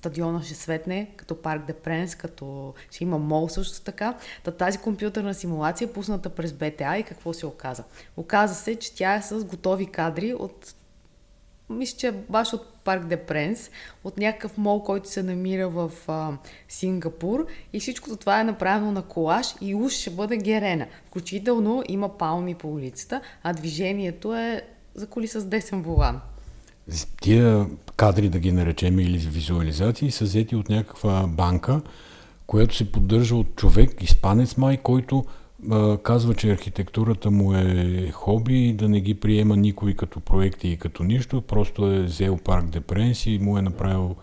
стадиона 0.04 0.42
ще 0.42 0.54
светне, 0.54 1.10
като 1.16 1.42
парк 1.42 1.66
де 1.66 1.72
Пренс, 1.72 2.14
като 2.14 2.74
ще 2.90 3.04
има 3.04 3.18
мол 3.18 3.48
също 3.48 3.82
така. 3.82 4.16
Та 4.42 4.50
тази 4.50 4.78
компютърна 4.78 5.34
симулация 5.34 5.86
е 5.86 5.92
пусната 5.92 6.30
през 6.30 6.52
БТА 6.52 6.98
и 6.98 7.02
какво 7.02 7.32
се 7.32 7.46
оказа? 7.46 7.84
Оказа 8.16 8.54
се, 8.54 8.76
че 8.76 8.94
тя 8.94 9.14
е 9.14 9.22
с 9.22 9.44
готови 9.44 9.86
кадри 9.86 10.34
от 10.34 10.74
мисля, 11.70 11.98
че 11.98 12.12
баш 12.12 12.52
от 12.52 12.74
Парк 12.84 13.06
де 13.06 13.16
Пренс, 13.16 13.70
от 14.04 14.18
някакъв 14.18 14.58
мол, 14.58 14.82
който 14.82 15.08
се 15.08 15.22
намира 15.22 15.68
в 15.68 15.92
а, 16.08 16.32
Сингапур 16.68 17.46
и 17.72 17.80
всичкото 17.80 18.16
това 18.16 18.40
е 18.40 18.44
направено 18.44 18.92
на 18.92 19.02
колаж 19.02 19.54
и 19.60 19.74
уж 19.74 19.92
ще 19.92 20.10
бъде 20.10 20.36
герена. 20.36 20.86
Включително 21.06 21.82
има 21.88 22.18
палми 22.18 22.54
по 22.54 22.72
улицата, 22.72 23.20
а 23.42 23.52
движението 23.52 24.34
е 24.34 24.62
за 24.94 25.06
коли 25.06 25.28
с 25.28 25.44
десен 25.44 25.82
волан. 25.82 26.20
Тия 27.20 27.66
кадри, 27.96 28.28
да 28.28 28.38
ги 28.38 28.52
наречем, 28.52 28.98
или 28.98 29.18
визуализации, 29.18 30.10
са 30.10 30.24
взети 30.24 30.56
от 30.56 30.68
някаква 30.68 31.26
банка, 31.26 31.80
която 32.46 32.76
се 32.76 32.92
поддържа 32.92 33.36
от 33.36 33.56
човек, 33.56 34.02
испанец 34.02 34.56
май, 34.56 34.76
който 34.76 35.24
а, 35.70 35.98
казва, 35.98 36.34
че 36.34 36.52
архитектурата 36.52 37.30
му 37.30 37.54
е 37.54 38.10
хоби 38.12 38.68
и 38.68 38.72
да 38.72 38.88
не 38.88 39.00
ги 39.00 39.14
приема 39.14 39.56
никой 39.56 39.94
като 39.94 40.20
проекти 40.20 40.68
и 40.68 40.76
като 40.76 41.04
нищо, 41.04 41.42
просто 41.42 41.92
е 41.92 42.02
взел 42.02 42.36
парк 42.36 42.66
де 42.66 42.80
Пренс 42.80 43.26
и 43.26 43.38
му 43.38 43.58
е 43.58 43.62
направил 43.62 44.16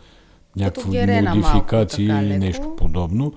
някакви 0.55 1.21
модификации 1.21 2.05
или 2.05 2.37
нещо 2.37 2.75
подобно. 2.77 3.33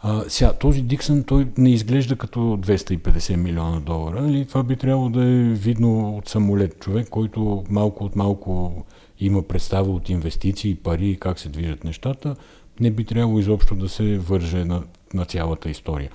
А, 0.00 0.24
сега, 0.28 0.52
този 0.52 0.82
Диксън, 0.82 1.24
той 1.24 1.48
не 1.58 1.70
изглежда 1.70 2.16
като 2.16 2.38
250 2.38 3.36
милиона 3.36 3.80
долара. 3.80 4.22
Нали? 4.22 4.46
Това 4.46 4.62
би 4.62 4.76
трябвало 4.76 5.08
да 5.08 5.24
е 5.24 5.42
видно 5.42 6.16
от 6.16 6.28
самолет. 6.28 6.80
Човек, 6.80 7.08
който 7.08 7.64
малко 7.70 8.04
от 8.04 8.16
малко 8.16 8.84
има 9.20 9.42
представа 9.42 9.92
от 9.92 10.08
инвестиции, 10.08 10.74
пари 10.74 11.10
и 11.10 11.16
как 11.16 11.38
се 11.38 11.48
движат 11.48 11.84
нещата, 11.84 12.36
не 12.80 12.90
би 12.90 13.04
трябвало 13.04 13.38
изобщо 13.38 13.74
да 13.74 13.88
се 13.88 14.18
върже 14.18 14.64
на, 14.64 14.82
на 15.14 15.24
цялата 15.24 15.70
история. 15.70 16.10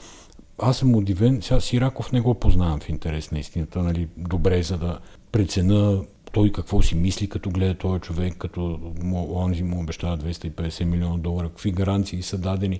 Аз 0.57 0.77
съм 0.77 0.95
удивен, 0.95 1.41
сега 1.41 1.59
Сираков 1.59 2.11
не 2.11 2.21
го 2.21 2.33
познавам 2.33 2.79
в 2.79 2.89
интерес 2.89 3.31
на 3.31 3.39
истината, 3.39 3.83
нали, 3.83 4.07
добре, 4.17 4.63
за 4.63 4.77
да 4.77 4.99
прецена 5.31 6.01
той 6.31 6.51
какво 6.51 6.81
си 6.81 6.95
мисли, 6.95 7.29
като 7.29 7.49
гледа 7.49 7.73
този 7.73 8.01
човек, 8.01 8.37
като 8.37 8.79
му, 9.01 9.35
онзи 9.35 9.63
му 9.63 9.79
обещава 9.79 10.17
250 10.17 10.83
милиона 10.83 11.17
долара, 11.17 11.49
какви 11.49 11.71
гаранции 11.71 12.21
са 12.21 12.37
дадени. 12.37 12.79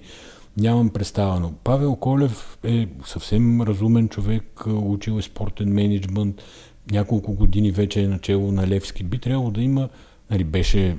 Нямам 0.58 0.90
представа, 0.90 1.40
но 1.40 1.54
Павел 1.64 1.96
Колев 1.96 2.58
е 2.64 2.88
съвсем 3.06 3.62
разумен 3.62 4.10
човек, 4.10 4.64
учил 4.68 5.20
е 5.20 5.22
спортен 5.22 5.74
менеджмент, 5.74 6.42
няколко 6.92 7.34
години 7.34 7.72
вече 7.72 8.02
е 8.04 8.08
начало 8.08 8.52
на 8.52 8.68
Левски. 8.68 9.04
Би 9.04 9.20
трябвало 9.20 9.52
да 9.52 9.62
има, 9.62 9.90
нали, 10.32 10.44
беше 10.44 10.98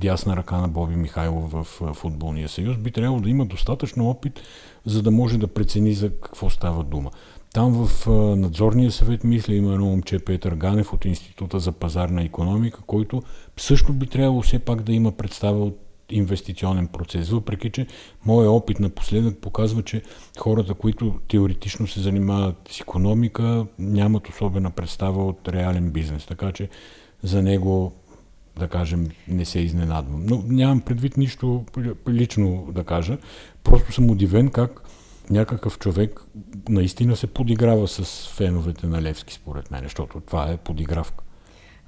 дясна 0.00 0.36
ръка 0.36 0.56
на 0.56 0.68
Боби 0.68 0.96
Михайлов 0.96 1.52
в 1.52 1.64
футболния 1.94 2.48
съюз, 2.48 2.76
би 2.76 2.90
трябвало 2.90 3.20
да 3.20 3.30
има 3.30 3.46
достатъчно 3.46 4.10
опит, 4.10 4.40
за 4.84 5.02
да 5.02 5.10
може 5.10 5.38
да 5.38 5.46
прецени 5.46 5.92
за 5.92 6.10
какво 6.10 6.50
става 6.50 6.84
дума. 6.84 7.10
Там 7.54 7.86
в 7.86 8.06
надзорния 8.36 8.92
съвет, 8.92 9.24
мисля, 9.24 9.54
има 9.54 9.72
едно 9.72 9.86
момче 9.86 10.18
Петър 10.18 10.54
Ганев 10.54 10.92
от 10.92 11.04
Института 11.04 11.58
за 11.58 11.72
пазарна 11.72 12.22
економика, 12.22 12.80
който 12.86 13.22
също 13.56 13.92
би 13.92 14.06
трябвало 14.06 14.42
все 14.42 14.58
пак 14.58 14.82
да 14.82 14.92
има 14.92 15.12
представа 15.12 15.64
от 15.64 15.85
инвестиционен 16.10 16.86
процес. 16.86 17.28
Въпреки, 17.28 17.70
че 17.70 17.86
моят 18.24 18.50
опит 18.50 18.80
напоследък 18.80 19.38
показва, 19.38 19.82
че 19.82 20.02
хората, 20.38 20.74
които 20.74 21.14
теоретично 21.28 21.86
се 21.86 22.00
занимават 22.00 22.56
с 22.70 22.80
економика, 22.80 23.66
нямат 23.78 24.28
особена 24.28 24.70
представа 24.70 25.26
от 25.26 25.48
реален 25.48 25.90
бизнес. 25.90 26.26
Така 26.26 26.52
че 26.52 26.68
за 27.22 27.42
него, 27.42 27.92
да 28.58 28.68
кажем, 28.68 29.08
не 29.28 29.44
се 29.44 29.58
изненадвам. 29.58 30.26
Но 30.26 30.42
нямам 30.46 30.80
предвид 30.80 31.16
нищо 31.16 31.64
лично 32.08 32.68
да 32.74 32.84
кажа. 32.84 33.18
Просто 33.64 33.92
съм 33.92 34.10
удивен 34.10 34.50
как 34.50 34.82
някакъв 35.30 35.78
човек 35.78 36.24
наистина 36.68 37.16
се 37.16 37.26
подиграва 37.26 37.88
с 37.88 38.28
феновете 38.28 38.86
на 38.86 39.02
Левски, 39.02 39.34
според 39.34 39.70
мен, 39.70 39.80
защото 39.82 40.20
това 40.20 40.50
е 40.52 40.56
подигравка. 40.56 41.24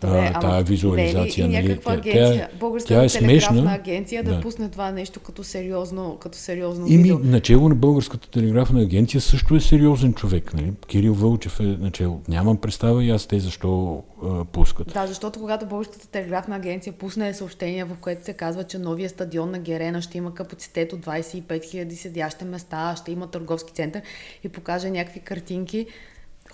Добре, 0.00 0.33
а, 0.35 0.40
тая 0.40 0.62
визуализация. 0.62 1.49
Не 1.49 1.59
е 1.59 1.62
ли 1.62 1.69
някаква 1.69 1.93
нали? 1.93 2.00
агенция, 2.00 2.49
тя, 2.50 2.59
Българската 2.59 2.95
тя 2.95 3.05
е 3.05 3.21
телеграфна 3.21 3.73
агенция 3.73 4.25
да, 4.25 4.35
да 4.35 4.40
пусне 4.40 4.69
това 4.69 4.90
нещо 4.90 5.21
като 5.21 5.45
сериозно, 5.45 6.17
като 6.21 6.38
сериозно 6.38 6.87
Ими, 6.87 7.02
видео? 7.02 7.19
начало 7.19 7.69
на 7.69 7.75
Българската 7.75 8.31
телеграфна 8.31 8.81
агенция 8.81 9.21
също 9.21 9.57
е 9.57 9.61
сериозен 9.61 10.14
човек. 10.14 10.55
Нали? 10.55 10.73
Кирил 10.87 11.14
Вълчев 11.14 11.61
е 11.61 11.62
начало. 11.62 12.21
Нямам 12.28 12.57
представа 12.57 13.05
и 13.05 13.11
аз 13.11 13.26
те 13.26 13.38
защо 13.38 14.02
а, 14.25 14.45
пускат. 14.45 14.93
Да, 14.93 15.07
защото 15.07 15.40
когато 15.40 15.67
Българската 15.67 16.09
телеграфна 16.09 16.57
агенция 16.57 16.93
пусне 16.93 17.35
съобщение, 17.35 17.85
в 17.85 17.97
което 18.00 18.25
се 18.25 18.33
казва, 18.33 18.64
че 18.64 18.78
новия 18.78 19.09
стадион 19.09 19.50
на 19.50 19.59
Герена 19.59 20.02
ще 20.02 20.19
има 20.19 20.35
капацитет 20.35 20.93
от 20.93 21.07
25 21.07 21.43
000 21.43 21.95
седящи 21.95 22.45
места, 22.45 22.97
ще 22.97 23.12
има 23.12 23.26
търговски 23.26 23.73
център 23.73 24.02
и 24.45 24.49
покаже 24.49 24.90
някакви 24.90 25.21
картинки, 25.21 25.87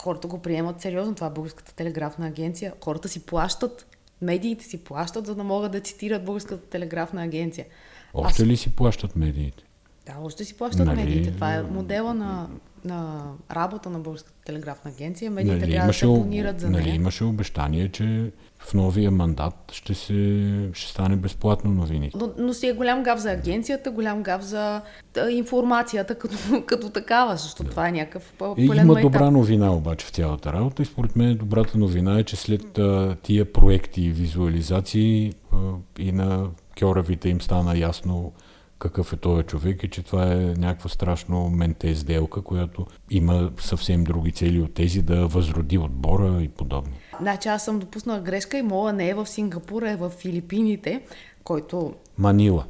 хората 0.04 0.28
го 0.28 0.38
приемат 0.38 0.80
сериозно. 0.80 1.14
Това 1.14 1.26
е 1.26 1.30
Българската 1.30 1.74
телеграфна 1.74 2.26
агенция. 2.26 2.72
Хората 2.84 3.08
си 3.08 3.26
плащат, 3.26 3.86
медиите 4.22 4.64
си 4.64 4.84
плащат, 4.84 5.26
за 5.26 5.34
да 5.34 5.44
могат 5.44 5.72
да 5.72 5.80
цитират 5.80 6.24
Българската 6.24 6.66
телеграфна 6.66 7.22
агенция. 7.22 7.66
Още 8.14 8.42
Аз... 8.42 8.48
ли 8.48 8.56
си 8.56 8.76
плащат 8.76 9.16
медиите? 9.16 9.62
Да, 10.06 10.16
още 10.22 10.44
си 10.44 10.56
плащат 10.56 10.86
нали... 10.86 11.04
медиите. 11.04 11.34
Това 11.34 11.54
е 11.54 11.62
модела 11.62 12.14
на, 12.14 12.48
на 12.84 13.22
работа 13.50 13.90
на 13.90 13.98
Българската 13.98 14.34
телеграфна 14.44 14.90
агенция. 14.90 15.30
Медиите 15.30 15.58
нали, 15.58 15.70
трябва 15.72 15.86
да 15.86 15.92
се 15.92 16.04
абонират 16.04 16.60
за 16.60 16.70
нали, 16.70 16.88
имаше 16.88 17.24
обещание, 17.24 17.88
че 17.88 18.30
в 18.58 18.74
новия 18.74 19.10
мандат 19.10 19.54
ще, 19.72 19.94
се, 19.94 20.70
ще 20.72 20.90
стане 20.90 21.16
безплатно 21.16 21.70
новините. 21.70 22.18
Но, 22.18 22.32
но 22.38 22.52
си 22.52 22.66
е 22.66 22.72
голям 22.72 23.02
гав 23.02 23.18
за 23.18 23.30
агенцията, 23.30 23.90
голям 23.90 24.22
гав 24.22 24.42
за 24.42 24.80
да, 25.14 25.30
информацията 25.30 26.14
като, 26.14 26.36
като 26.66 26.90
такава, 26.90 27.36
защото 27.36 27.70
това 27.70 27.88
е 27.88 27.92
някакъв 27.92 28.32
пълен 28.38 28.64
Има 28.64 28.84
майтап. 28.84 29.12
добра 29.12 29.30
новина 29.30 29.72
обаче 29.72 30.06
в 30.06 30.10
цялата 30.10 30.52
работа 30.52 30.82
и 30.82 30.86
според 30.86 31.16
мен 31.16 31.36
добрата 31.36 31.78
новина 31.78 32.18
е, 32.18 32.24
че 32.24 32.36
след 32.36 32.78
а, 32.78 33.16
тия 33.22 33.52
проекти 33.52 34.02
и 34.02 34.10
визуализации 34.10 35.32
а, 35.52 35.56
и 35.98 36.12
на 36.12 36.48
кьоравите 36.80 37.28
им 37.28 37.40
стана 37.40 37.78
ясно 37.78 38.32
какъв 38.78 39.12
е 39.12 39.16
този 39.16 39.42
човек 39.42 39.82
и 39.82 39.90
че 39.90 40.02
това 40.02 40.32
е 40.32 40.36
някаква 40.36 40.90
страшно 40.90 41.50
менте 41.50 41.94
сделка, 41.94 42.42
която 42.42 42.86
има 43.10 43.50
съвсем 43.60 44.04
други 44.04 44.32
цели 44.32 44.60
от 44.60 44.74
тези 44.74 45.02
да 45.02 45.26
възроди 45.26 45.78
отбора 45.78 46.42
и 46.42 46.48
подобно. 46.48 46.92
Значи 47.20 47.48
аз 47.48 47.64
съм 47.64 47.78
допуснала 47.78 48.20
грешка 48.20 48.58
и 48.58 48.62
мола 48.62 48.92
не 48.92 49.08
е 49.08 49.14
в 49.14 49.26
Сингапур, 49.26 49.82
е 49.82 49.96
в 49.96 50.10
Филипините, 50.10 51.02
който... 51.44 51.94
Манила. 52.18 52.64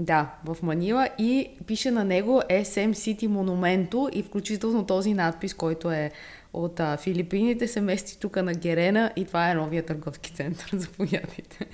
Да, 0.00 0.34
в 0.44 0.56
Манила 0.62 1.08
и 1.18 1.48
пише 1.66 1.90
на 1.90 2.04
него 2.04 2.42
SM 2.50 2.92
City 2.92 3.28
Monumento 3.28 4.10
и 4.10 4.22
включително 4.22 4.86
този 4.86 5.14
надпис, 5.14 5.54
който 5.54 5.90
е 5.90 6.10
от 6.52 6.80
а, 6.80 6.96
Филипините, 6.96 7.68
се 7.68 7.80
мести 7.80 8.20
тук 8.20 8.36
на 8.36 8.54
Герена 8.54 9.12
и 9.16 9.24
това 9.24 9.50
е 9.50 9.54
новия 9.54 9.86
търговски 9.86 10.32
център. 10.32 10.70
Заповядайте. 10.76 11.66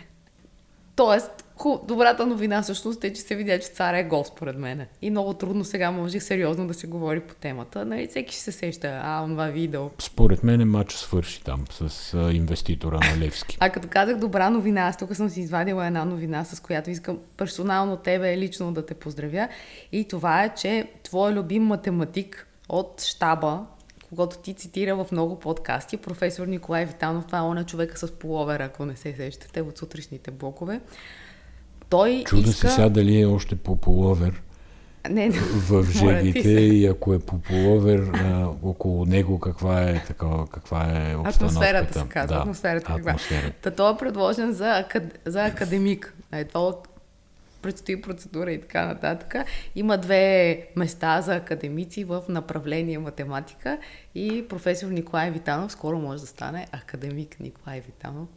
Тоест, 0.97 1.42
добрата 1.85 2.27
новина 2.27 2.63
всъщност 2.63 3.05
е, 3.05 3.13
че 3.13 3.21
се 3.21 3.35
видя, 3.35 3.59
че 3.59 3.69
царя 3.69 3.99
е 3.99 4.05
гол 4.05 4.25
според 4.25 4.57
мен. 4.57 4.87
И 5.03 5.11
много 5.11 5.35
трудно 5.35 5.65
сега 5.65 5.91
може 5.91 6.21
сериозно 6.21 6.67
да 6.67 6.75
се 6.75 6.87
говори 6.87 7.21
по 7.21 7.35
темата. 7.35 7.85
Нали, 7.85 8.07
всеки 8.07 8.35
ще 8.35 8.43
се 8.43 8.53
сеща, 8.53 9.01
а, 9.03 9.27
това 9.27 9.47
видео. 9.47 9.91
Според 9.99 10.43
мен 10.43 10.71
матч 10.71 10.93
свърши 10.93 11.45
там 11.45 11.65
с 11.71 12.15
а, 12.15 12.33
инвеститора 12.33 12.99
на 12.99 13.25
Левски. 13.25 13.57
а 13.61 13.71
като 13.71 13.89
казах 13.91 14.17
добра 14.17 14.51
новина, 14.51 14.81
аз 14.81 14.97
тук 14.97 15.17
съм 15.17 15.29
си 15.29 15.41
извадила 15.41 15.87
една 15.87 16.05
новина, 16.05 16.45
с 16.45 16.61
която 16.61 16.91
искам 16.91 17.19
персонално 17.37 17.97
тебе 17.97 18.39
лично 18.39 18.73
да 18.73 18.87
те 18.87 18.95
поздравя. 18.95 19.49
И 19.93 20.09
това 20.09 20.45
е, 20.45 20.55
че 20.55 20.87
твой 21.03 21.33
любим 21.33 21.63
математик 21.63 22.47
от 22.69 23.03
щаба 23.07 23.67
когато 24.13 24.39
ти 24.39 24.55
цитира 24.55 24.97
в 24.97 25.13
много 25.13 25.39
подкасти, 25.39 25.97
професор 25.97 26.47
Николай 26.47 26.87
Витанов, 26.87 27.27
това 27.27 27.39
е 27.39 27.43
она 27.43 27.65
човека 27.65 27.99
с 27.99 28.13
половер, 28.13 28.61
ако 28.61 28.85
не 28.85 28.97
се 28.97 29.15
сещате, 29.17 29.61
от 29.63 29.79
сутрешните 29.79 30.31
блокове. 30.31 30.81
Той 31.93 32.25
Чуда 32.27 32.51
иска... 32.51 32.69
се 32.69 32.75
сега 32.75 32.89
дали 32.89 33.21
е 33.21 33.27
още 33.27 33.57
по 33.57 33.77
половер 33.77 34.43
не, 35.11 35.29
не. 35.29 35.39
в 35.41 35.85
жегите 35.91 36.51
и 36.51 36.87
ако 36.87 37.15
е 37.15 37.19
по 37.19 37.39
половер, 37.39 38.11
а, 38.15 38.49
около 38.63 39.07
него 39.07 39.41
каква 39.41 39.83
е, 39.83 40.05
такова, 40.07 40.47
каква 40.47 40.83
е 40.83 41.17
обстановката. 41.17 41.29
Атмосферата 41.29 41.99
се 41.99 42.09
казва. 42.09 42.37
Да, 42.37 42.41
атмосферата. 42.41 42.93
атмосферата. 42.93 43.53
Та 43.63 43.71
той 43.71 43.93
е 43.93 43.97
предложен 43.97 44.53
за, 44.53 44.79
акад... 44.79 45.19
за 45.25 45.45
академик. 45.45 46.15
Е, 46.33 46.45
това 46.45 46.73
предстои 47.63 48.03
процедура 48.03 48.53
и 48.53 48.61
така 48.61 48.87
нататък. 48.87 49.35
Има 49.75 49.99
две 49.99 50.67
места 50.77 51.21
за 51.21 51.35
академици 51.35 52.05
в 52.05 52.23
направление 52.29 52.99
математика 52.99 53.79
и 54.15 54.49
професор 54.49 54.89
Николай 54.89 55.31
Витанов 55.31 55.73
скоро 55.73 55.99
може 55.99 56.21
да 56.21 56.27
стане 56.27 56.67
академик 56.73 57.41
Николай 57.41 57.81
Витанов 57.81 58.29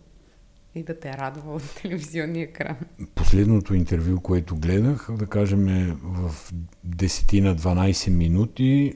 и 0.76 0.84
да 0.84 1.00
те 1.00 1.14
радва 1.14 1.54
от 1.54 1.76
телевизионния 1.82 2.44
екран. 2.44 2.76
Последното 3.16 3.74
интервю, 3.74 4.20
което 4.20 4.56
гледах, 4.56 5.08
да 5.12 5.26
кажем 5.26 5.68
е 5.68 5.96
в 6.04 6.54
10 6.88 7.42
на 7.42 7.56
12 7.56 8.10
минути, 8.10 8.94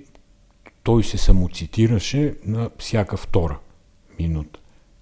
той 0.83 1.03
се 1.03 1.17
самоцитираше 1.17 2.35
на 2.45 2.69
всяка 2.79 3.17
втора 3.17 3.59
минута. 4.19 4.59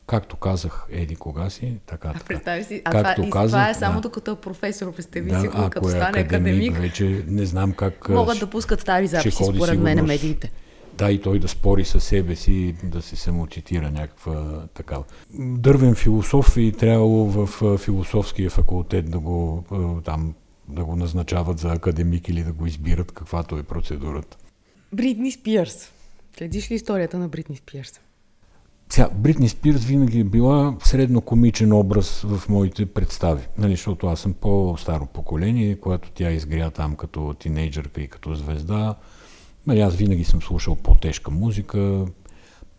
Както 0.07 0.35
казах, 0.35 0.85
еди 0.89 1.15
кога 1.15 1.49
си, 1.49 1.77
така, 1.85 2.13
така. 2.13 2.25
Представи 2.25 2.63
си, 2.63 2.81
а 2.85 2.91
Както 2.91 3.21
това, 3.21 3.31
казах, 3.31 3.49
това 3.49 3.69
е 3.69 3.73
само 3.73 3.95
да, 3.95 4.01
докато 4.01 4.31
е 4.31 4.35
професор, 4.35 4.95
представи 4.95 5.29
да, 5.29 5.41
си, 5.41 5.47
като 5.71 5.87
е 5.87 5.91
стане 5.91 6.19
академик, 6.19 6.31
академик. 6.31 6.77
Вече 6.77 7.23
не 7.27 7.45
знам 7.45 7.71
как... 7.71 8.09
Могат 8.09 8.39
да 8.39 8.49
пускат 8.49 8.81
стари 8.81 9.07
записи, 9.07 9.43
според 9.43 9.79
мен, 9.79 10.05
медиите. 10.05 10.51
Да, 10.97 11.11
и 11.11 11.21
той 11.21 11.39
да 11.39 11.47
спори 11.47 11.85
със 11.85 12.03
себе 12.03 12.35
си, 12.35 12.75
да 12.83 13.01
се 13.01 13.15
самоцитира 13.15 13.91
някаква 13.91 14.67
такава. 14.73 15.03
Дървен 15.39 15.95
философ 15.95 16.57
и 16.57 16.71
трябвало 16.71 17.25
в 17.25 17.77
философския 17.77 18.49
факултет 18.49 19.11
да 19.11 19.19
го, 19.19 19.63
там, 20.05 20.33
да 20.67 20.85
го 20.85 20.95
назначават 20.95 21.59
за 21.59 21.73
академик 21.73 22.29
или 22.29 22.43
да 22.43 22.53
го 22.53 22.65
избират, 22.65 23.11
каквато 23.11 23.57
е 23.57 23.63
процедурата. 23.63 24.37
Бритни 24.93 25.31
Спирс. 25.31 25.91
Следиш 26.37 26.71
ли 26.71 26.75
историята 26.75 27.19
на 27.19 27.27
Бритни 27.27 27.55
Спирс? 27.55 27.99
Сега, 28.89 29.09
Бритни 29.15 29.49
Спирс 29.49 29.85
винаги 29.85 30.19
е 30.19 30.23
била 30.23 30.75
средно 30.83 31.21
комичен 31.21 31.73
образ 31.73 32.21
в 32.21 32.49
моите 32.49 32.85
представи, 32.85 33.47
нали, 33.57 33.71
защото 33.71 34.07
аз 34.07 34.19
съм 34.19 34.33
по-старо 34.33 35.05
поколение, 35.05 35.79
когато 35.79 36.11
тя 36.11 36.31
изгря 36.31 36.71
там 36.71 36.95
като 36.95 37.35
тинейджърка 37.39 38.01
и 38.01 38.07
като 38.07 38.35
звезда. 38.35 38.95
Нали, 39.67 39.79
аз 39.79 39.95
винаги 39.95 40.23
съм 40.23 40.41
слушал 40.41 40.75
по-тежка 40.75 41.31
музика. 41.31 42.05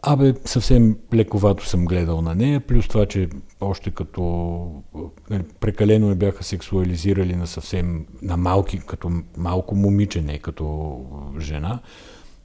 Абе, 0.03 0.35
съвсем 0.45 0.97
лековато 1.15 1.67
съм 1.67 1.85
гледал 1.85 2.23
на 2.23 2.35
нея, 2.35 2.61
плюс 2.61 2.89
това, 2.89 3.07
че 3.07 3.29
още 3.61 3.91
като 3.91 4.23
нали, 5.31 5.43
прекалено 5.61 6.09
я 6.09 6.15
бяха 6.15 6.45
сексуализирали 6.45 7.37
на 7.37 7.47
съвсем, 7.47 8.07
на 8.23 8.37
малки, 8.37 8.79
като 8.79 9.11
малко 9.37 9.75
момиче, 9.75 10.23
не 10.23 10.39
като 10.39 10.99
жена. 11.41 11.81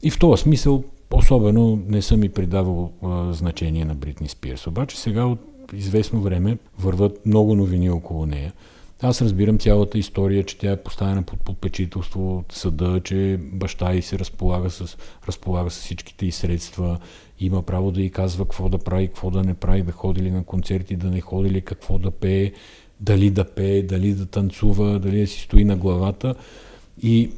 И 0.03 0.11
в 0.11 0.19
този 0.19 0.41
смисъл 0.41 0.83
особено 1.11 1.83
не 1.87 2.01
съм 2.01 2.19
ми 2.19 2.29
придавал 2.29 2.91
а, 3.03 3.33
значение 3.33 3.85
на 3.85 3.95
Бритни 3.95 4.29
Спирс. 4.29 4.67
Обаче 4.67 4.99
сега 4.99 5.25
от 5.25 5.39
известно 5.73 6.21
време 6.21 6.57
върват 6.79 7.25
много 7.25 7.55
новини 7.55 7.89
около 7.89 8.25
нея. 8.25 8.53
Аз 9.05 9.21
разбирам 9.21 9.57
цялата 9.59 9.97
история, 9.97 10.43
че 10.43 10.57
тя 10.57 10.71
е 10.71 10.83
поставена 10.83 11.23
под 11.23 11.39
попечителство 11.39 12.37
от 12.37 12.51
съда, 12.51 13.01
че 13.03 13.39
баща 13.41 13.93
й 13.93 14.01
се 14.01 14.19
разполага 14.19 14.69
с, 14.69 14.97
разполага 15.27 15.71
с 15.71 15.79
всичките 15.79 16.25
и 16.25 16.31
средства, 16.31 16.99
има 17.39 17.61
право 17.61 17.91
да 17.91 18.01
й 18.01 18.09
казва 18.09 18.45
какво 18.45 18.69
да 18.69 18.77
прави, 18.77 19.07
какво 19.07 19.31
да 19.31 19.43
не 19.43 19.53
прави, 19.53 19.81
да 19.81 19.91
ходи 19.91 20.21
ли 20.21 20.31
на 20.31 20.43
концерти, 20.43 20.95
да 20.95 21.09
не 21.09 21.21
ходи 21.21 21.49
ли, 21.49 21.61
какво 21.61 21.97
да 21.97 22.11
пее, 22.11 22.51
дали 22.99 23.29
да 23.29 23.45
пее, 23.45 23.81
дали 23.81 24.13
да 24.13 24.25
танцува, 24.25 24.99
дали 24.99 25.21
да 25.21 25.27
си 25.27 25.39
стои 25.39 25.63
на 25.63 25.77
главата. 25.77 26.35
И 27.01 27.31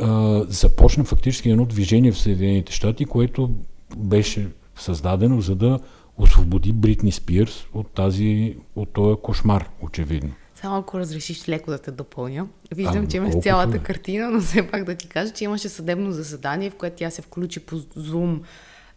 а, 0.00 0.40
започна 0.48 1.04
фактически 1.04 1.50
едно 1.50 1.64
движение 1.64 2.12
в 2.12 2.18
Съединените 2.18 2.72
щати, 2.72 3.04
което 3.04 3.50
беше 3.96 4.48
създадено 4.76 5.40
за 5.40 5.54
да 5.54 5.78
освободи 6.18 6.72
Бритни 6.72 7.12
Спирс 7.12 7.66
от, 7.74 7.90
тази, 7.90 8.56
от 8.76 8.92
този 8.92 9.16
кошмар, 9.22 9.68
очевидно. 9.82 10.32
Само 10.62 10.76
ако 10.76 10.98
разрешиш 10.98 11.48
леко 11.48 11.70
да 11.70 11.78
те 11.78 11.90
допълня. 11.90 12.46
Виждам, 12.74 13.04
а, 13.04 13.08
че 13.08 13.16
имаш 13.16 13.34
цялата 13.42 13.76
е. 13.76 13.80
картина, 13.80 14.30
но 14.30 14.40
все 14.40 14.68
пак 14.70 14.84
да 14.84 14.94
ти 14.94 15.08
кажа, 15.08 15.32
че 15.32 15.44
имаше 15.44 15.68
съдебно 15.68 16.12
заседание, 16.12 16.70
в 16.70 16.74
което 16.74 16.96
тя 16.96 17.10
се 17.10 17.22
включи 17.22 17.60
по 17.60 17.76
Zoom 17.76 18.40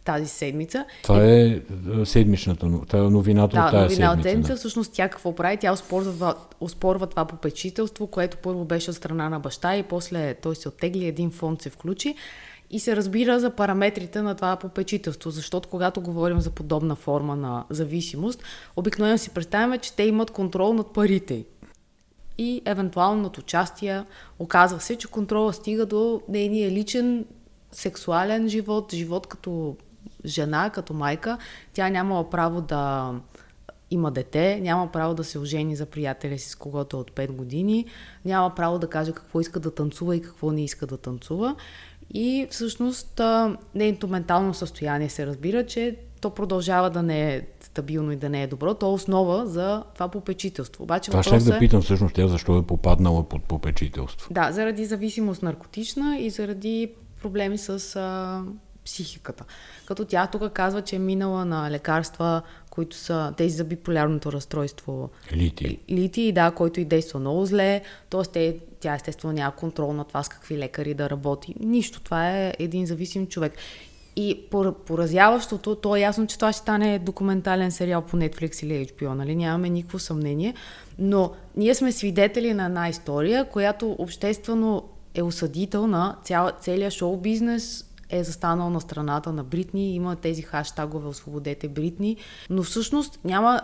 тази 0.04 0.28
седмица. 0.28 0.84
Това 1.02 1.24
е, 1.24 1.46
е 1.46 1.60
седмичната, 2.04 2.70
това 2.86 2.98
е 2.98 3.02
новината 3.02 3.56
да, 3.56 3.64
от 3.64 3.70
тази 3.70 3.82
новина 3.82 4.10
седмица. 4.10 4.18
От 4.18 4.22
седмица. 4.22 4.52
Да. 4.52 4.56
Всъщност 4.56 4.92
тя 4.92 5.08
какво 5.08 5.34
прави? 5.34 5.56
Тя 5.56 5.72
оспорва, 5.72 6.34
оспорва 6.60 7.06
това 7.06 7.24
попечителство, 7.24 8.06
което 8.06 8.36
първо 8.36 8.64
беше 8.64 8.90
от 8.90 8.96
страна 8.96 9.28
на 9.28 9.40
баща 9.40 9.76
и 9.76 9.82
после 9.82 10.34
той 10.34 10.56
се 10.56 10.68
оттегли, 10.68 11.06
един 11.06 11.30
фонд 11.30 11.62
се 11.62 11.70
включи 11.70 12.14
и 12.70 12.80
се 12.80 12.96
разбира 12.96 13.40
за 13.40 13.50
параметрите 13.50 14.22
на 14.22 14.34
това 14.34 14.56
попечителство, 14.56 15.30
защото 15.30 15.68
когато 15.68 16.00
говорим 16.00 16.40
за 16.40 16.50
подобна 16.50 16.94
форма 16.94 17.36
на 17.36 17.64
зависимост, 17.70 18.42
обикновено 18.76 19.18
си 19.18 19.30
представяме, 19.30 19.78
че 19.78 19.92
те 19.92 20.02
имат 20.02 20.30
контрол 20.30 20.72
над 20.72 20.92
парите 20.92 21.44
и 22.38 22.62
евентуално 22.64 23.22
над 23.22 23.38
участие. 23.38 24.04
Оказва 24.38 24.80
се, 24.80 24.96
че 24.96 25.08
контрола 25.08 25.52
стига 25.52 25.86
до 25.86 26.22
нейния 26.28 26.70
личен 26.70 27.24
сексуален 27.72 28.48
живот, 28.48 28.92
живот 28.92 29.26
като 29.26 29.76
жена, 30.24 30.70
като 30.70 30.94
майка, 30.94 31.38
тя 31.72 31.88
нямала 31.88 32.30
право 32.30 32.60
да 32.60 33.14
има 33.90 34.10
дете, 34.10 34.60
няма 34.60 34.92
право 34.92 35.14
да 35.14 35.24
се 35.24 35.38
ожени 35.38 35.76
за 35.76 35.86
приятеля 35.86 36.38
си 36.38 36.48
с 36.48 36.54
когото 36.54 37.00
от 37.00 37.10
5 37.10 37.32
години, 37.32 37.86
няма 38.24 38.54
право 38.54 38.78
да 38.78 38.86
каже 38.86 39.12
какво 39.12 39.40
иска 39.40 39.60
да 39.60 39.74
танцува 39.74 40.16
и 40.16 40.22
какво 40.22 40.50
не 40.50 40.64
иска 40.64 40.86
да 40.86 40.96
танцува. 40.96 41.56
И 42.14 42.46
всъщност 42.50 43.20
нейното 43.74 44.08
ментално 44.08 44.54
състояние 44.54 45.08
се 45.08 45.26
разбира, 45.26 45.66
че 45.66 45.96
то 46.20 46.30
продължава 46.30 46.90
да 46.90 47.02
не 47.02 47.34
е 47.34 47.42
стабилно 47.60 48.12
и 48.12 48.16
да 48.16 48.28
не 48.28 48.42
е 48.42 48.46
добро. 48.46 48.74
То 48.74 48.86
е 48.86 48.92
основа 48.92 49.46
за 49.46 49.82
това 49.94 50.08
попечителство. 50.08 50.84
Обаче 50.84 51.10
това 51.10 51.22
ще 51.22 51.36
е... 51.36 51.38
да 51.38 51.58
питам 51.58 51.82
всъщност 51.82 52.14
тя 52.14 52.28
защо 52.28 52.58
е 52.58 52.62
попаднала 52.62 53.28
под 53.28 53.44
попечителство. 53.44 54.34
Да, 54.34 54.52
заради 54.52 54.84
зависимост 54.84 55.42
наркотична 55.42 56.18
и 56.18 56.30
заради 56.30 56.90
проблеми 57.22 57.58
с 57.58 57.96
а, 57.96 58.42
психиката. 58.84 59.44
Като 59.86 60.04
тя 60.04 60.26
тук 60.26 60.52
казва, 60.52 60.82
че 60.82 60.96
е 60.96 60.98
минала 60.98 61.44
на 61.44 61.70
лекарства, 61.70 62.42
които 62.70 62.96
са 62.96 63.34
тези 63.36 63.56
за 63.56 63.64
биполярното 63.64 64.32
разстройство. 64.32 65.10
Лити. 65.32 65.78
Лити, 65.90 66.32
да, 66.32 66.50
който 66.50 66.80
и 66.80 66.84
действа 66.84 67.20
много 67.20 67.46
зле. 67.46 67.82
Тоест, 68.10 68.32
те, 68.32 68.58
тя 68.80 68.94
естествено 68.94 69.34
няма 69.34 69.52
контрол 69.52 69.92
на 69.92 70.04
това 70.04 70.22
с 70.22 70.28
какви 70.28 70.58
лекари 70.58 70.94
да 70.94 71.10
работи. 71.10 71.54
Нищо. 71.60 72.00
Това 72.00 72.30
е 72.30 72.54
един 72.58 72.86
зависим 72.86 73.26
човек. 73.26 73.52
И 74.16 74.48
поразяващото, 74.86 75.74
то 75.74 75.96
е 75.96 76.00
ясно, 76.00 76.26
че 76.26 76.36
това 76.36 76.52
ще 76.52 76.62
стане 76.62 76.98
документален 76.98 77.72
сериал 77.72 78.02
по 78.02 78.16
Netflix 78.16 78.62
или 78.64 78.86
HBO, 78.86 79.14
нали? 79.14 79.36
Нямаме 79.36 79.68
никакво 79.68 79.98
съмнение. 79.98 80.54
Но 80.98 81.32
ние 81.56 81.74
сме 81.74 81.92
свидетели 81.92 82.54
на 82.54 82.64
една 82.64 82.88
история, 82.88 83.44
която 83.44 83.96
обществено 83.98 84.88
е 85.14 85.22
осъдител 85.22 85.86
на 85.86 86.16
цял, 86.24 86.50
целия 86.60 86.90
шоу-бизнес, 86.90 87.84
е 88.10 88.24
застанал 88.24 88.70
на 88.70 88.80
страната 88.80 89.32
на 89.32 89.44
Бритни, 89.44 89.94
има 89.94 90.16
тези 90.16 90.42
хаштагове 90.42 91.08
Освободете 91.08 91.68
Бритни, 91.68 92.16
но 92.50 92.62
всъщност 92.62 93.20
няма 93.24 93.60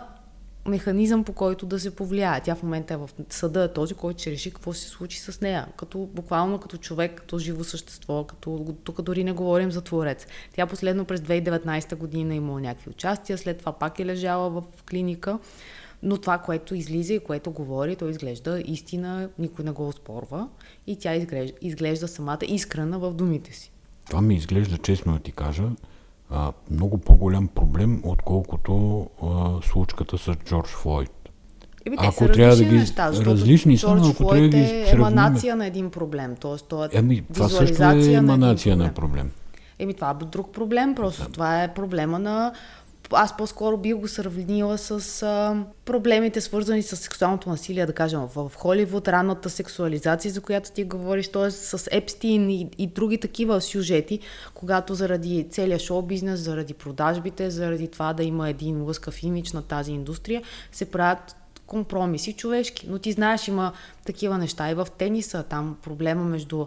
механизъм 0.67 1.23
по 1.23 1.33
който 1.33 1.65
да 1.65 1.79
се 1.79 1.95
повлияе. 1.95 2.41
Тя 2.41 2.55
в 2.55 2.63
момента 2.63 2.93
е 2.93 2.97
в 2.97 3.09
съда 3.29 3.63
е 3.63 3.73
този, 3.73 3.93
който 3.93 4.21
ще 4.21 4.31
реши 4.31 4.51
какво 4.51 4.73
се 4.73 4.89
случи 4.89 5.19
с 5.19 5.41
нея. 5.41 5.67
Като, 5.77 6.09
буквално 6.13 6.59
като 6.59 6.77
човек, 6.77 7.15
като 7.15 7.39
живо 7.39 7.63
същество, 7.63 8.23
като, 8.23 8.75
тук 8.83 9.01
дори 9.01 9.23
не 9.23 9.31
говорим 9.31 9.71
за 9.71 9.81
творец. 9.81 10.27
Тя 10.55 10.65
последно 10.65 11.05
през 11.05 11.21
2019 11.21 11.95
година 11.95 12.33
е 12.33 12.37
имала 12.37 12.61
някакви 12.61 12.89
участия, 12.89 13.37
след 13.37 13.57
това 13.57 13.71
пак 13.71 13.99
е 13.99 14.05
лежала 14.05 14.49
в 14.49 14.63
клиника. 14.89 15.39
Но 16.03 16.17
това, 16.17 16.37
което 16.37 16.75
излиза 16.75 17.13
и 17.13 17.19
което 17.19 17.51
говори, 17.51 17.95
то 17.95 18.09
изглежда 18.09 18.61
истина, 18.65 19.29
никой 19.39 19.65
не 19.65 19.71
го 19.71 19.87
оспорва 19.87 20.47
и 20.87 20.99
тя 20.99 21.15
изглежда, 21.15 21.57
изглежда 21.61 22.07
самата 22.07 22.39
искрена 22.47 22.99
в 22.99 23.13
думите 23.13 23.53
си. 23.53 23.71
Това 24.05 24.21
ми 24.21 24.35
изглежда, 24.35 24.77
честно 24.77 25.13
да 25.13 25.19
ти 25.19 25.31
кажа, 25.31 25.69
а, 26.33 26.51
много 26.71 26.97
по-голям 26.97 27.47
проблем, 27.47 28.01
отколкото 28.03 29.07
а, 29.23 29.67
случката 29.67 30.17
с 30.17 30.35
Джордж 30.45 30.69
Флойд. 30.69 31.11
Еми, 31.85 31.97
те 31.97 32.05
ако 32.07 32.27
трябва 32.27 32.55
да 32.55 32.63
ги... 32.63 32.75
Неща, 32.75 33.11
различни 33.11 33.77
са, 33.77 33.87
ако 33.87 34.29
трябва 34.29 34.41
да 34.41 34.47
ги 34.47 34.57
е 34.57 34.89
еманация 34.89 35.55
на 35.55 35.65
един 35.65 35.89
проблем. 35.89 36.35
Тоест, 36.39 36.67
то 36.67 36.85
е 36.85 36.89
Еми, 36.91 37.23
това 37.33 37.49
също 37.49 37.83
е 37.83 38.13
еманация 38.13 38.77
на, 38.77 38.83
на 38.83 38.93
проблем. 38.93 39.31
Еми, 39.79 39.93
това 39.93 40.17
е 40.21 40.25
друг 40.25 40.51
проблем, 40.53 40.95
просто 40.95 41.23
да. 41.23 41.29
това 41.29 41.63
е 41.63 41.73
проблема 41.73 42.19
на 42.19 42.53
аз 43.11 43.37
по-скоро 43.37 43.77
бих 43.77 43.95
го 43.95 44.07
сравнила 44.07 44.77
с 44.77 45.23
а, 45.23 45.63
проблемите, 45.85 46.41
свързани 46.41 46.83
с 46.83 46.95
сексуалното 46.95 47.49
насилие, 47.49 47.85
да 47.85 47.93
кажем, 47.93 48.19
в, 48.19 48.49
в 48.49 48.55
Холивуд, 48.55 49.07
ранната 49.07 49.49
сексуализация, 49.49 50.31
за 50.31 50.41
която 50.41 50.71
ти 50.71 50.83
говориш, 50.83 51.27
т.е. 51.27 51.51
с 51.51 51.87
Епстин 51.91 52.49
и, 52.49 52.69
и 52.77 52.87
други 52.87 53.17
такива 53.17 53.61
сюжети, 53.61 54.19
когато 54.53 54.95
заради 54.95 55.47
целия 55.49 55.79
шоу-бизнес, 55.79 56.39
заради 56.39 56.73
продажбите, 56.73 57.49
заради 57.49 57.87
това 57.87 58.13
да 58.13 58.23
има 58.23 58.49
един 58.49 58.83
лъскав 58.83 59.23
имидж 59.23 59.51
на 59.51 59.61
тази 59.61 59.91
индустрия, 59.91 60.41
се 60.71 60.85
правят 60.85 61.35
компромиси 61.73 62.33
човешки. 62.33 62.87
Но 62.89 62.99
ти 62.99 63.11
знаеш, 63.11 63.47
има 63.47 63.73
такива 64.05 64.37
неща 64.37 64.71
и 64.71 64.73
в 64.73 64.87
тениса. 64.97 65.43
Там 65.43 65.77
проблема 65.83 66.23
между 66.23 66.65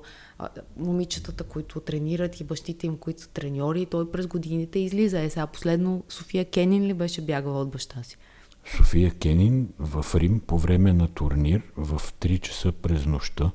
момичетата, 0.76 1.44
които 1.44 1.80
тренират 1.80 2.40
и 2.40 2.44
бащите 2.44 2.86
им, 2.86 2.96
които 2.96 3.20
са 3.20 3.28
треньори, 3.28 3.86
той 3.86 4.10
през 4.10 4.26
годините 4.26 4.78
излиза. 4.78 5.20
Е, 5.20 5.30
сега 5.30 5.46
последно 5.46 6.04
София 6.08 6.44
Кенин 6.44 6.86
ли 6.86 6.94
беше 6.94 7.20
бягала 7.20 7.60
от 7.60 7.70
баща 7.70 8.02
си? 8.02 8.16
София 8.76 9.10
Кенин 9.14 9.68
в 9.78 10.06
Рим 10.14 10.40
по 10.40 10.58
време 10.58 10.92
на 10.92 11.08
турнир 11.08 11.62
в 11.76 12.00
3 12.20 12.40
часа 12.40 12.72
през 12.72 13.06
нощта 13.06 13.50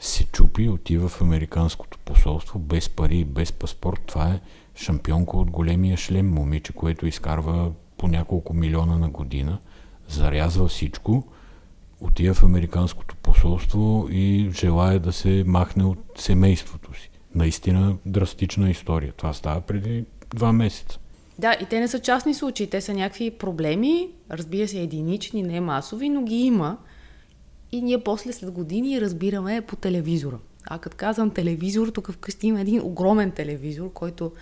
се 0.00 0.24
чупи, 0.24 0.68
отива 0.68 1.08
в 1.08 1.22
Американското 1.22 1.98
посолство 1.98 2.58
без 2.58 2.88
пари 2.88 3.18
и 3.18 3.24
без 3.24 3.52
паспорт. 3.52 4.00
Това 4.06 4.28
е 4.30 4.40
шампионка 4.74 5.36
от 5.36 5.50
големия 5.50 5.96
шлем, 5.96 6.30
момиче, 6.30 6.72
което 6.72 7.06
изкарва 7.06 7.72
по 7.98 8.08
няколко 8.08 8.54
милиона 8.54 8.98
на 8.98 9.08
година– 9.10 9.58
зарязва 10.08 10.68
всичко, 10.68 11.24
отива 12.00 12.34
в 12.34 12.42
Американското 12.42 13.16
посолство 13.16 14.08
и 14.10 14.50
желая 14.54 15.00
да 15.00 15.12
се 15.12 15.44
махне 15.46 15.84
от 15.84 15.98
семейството 16.18 17.00
си. 17.00 17.10
Наистина 17.34 17.96
драстична 18.06 18.70
история. 18.70 19.12
Това 19.16 19.32
става 19.32 19.60
преди 19.60 20.04
два 20.34 20.52
месеца. 20.52 20.98
Да, 21.38 21.56
и 21.62 21.66
те 21.66 21.80
не 21.80 21.88
са 21.88 21.98
частни 21.98 22.34
случаи, 22.34 22.70
те 22.70 22.80
са 22.80 22.94
някакви 22.94 23.30
проблеми, 23.30 24.08
разбира 24.30 24.68
се, 24.68 24.80
единични, 24.80 25.42
не 25.42 25.60
масови, 25.60 26.08
но 26.08 26.22
ги 26.22 26.36
има. 26.36 26.76
И 27.72 27.82
ние 27.82 28.04
после 28.04 28.32
след 28.32 28.50
години 28.50 29.00
разбираме 29.00 29.60
по 29.60 29.76
телевизора. 29.76 30.38
А 30.66 30.78
като 30.78 30.96
казвам 30.96 31.30
телевизор, 31.30 31.88
тук 31.88 32.12
вкъщи 32.12 32.46
има 32.46 32.60
един 32.60 32.80
огромен 32.82 33.30
телевизор, 33.30 33.92
който 33.92 34.32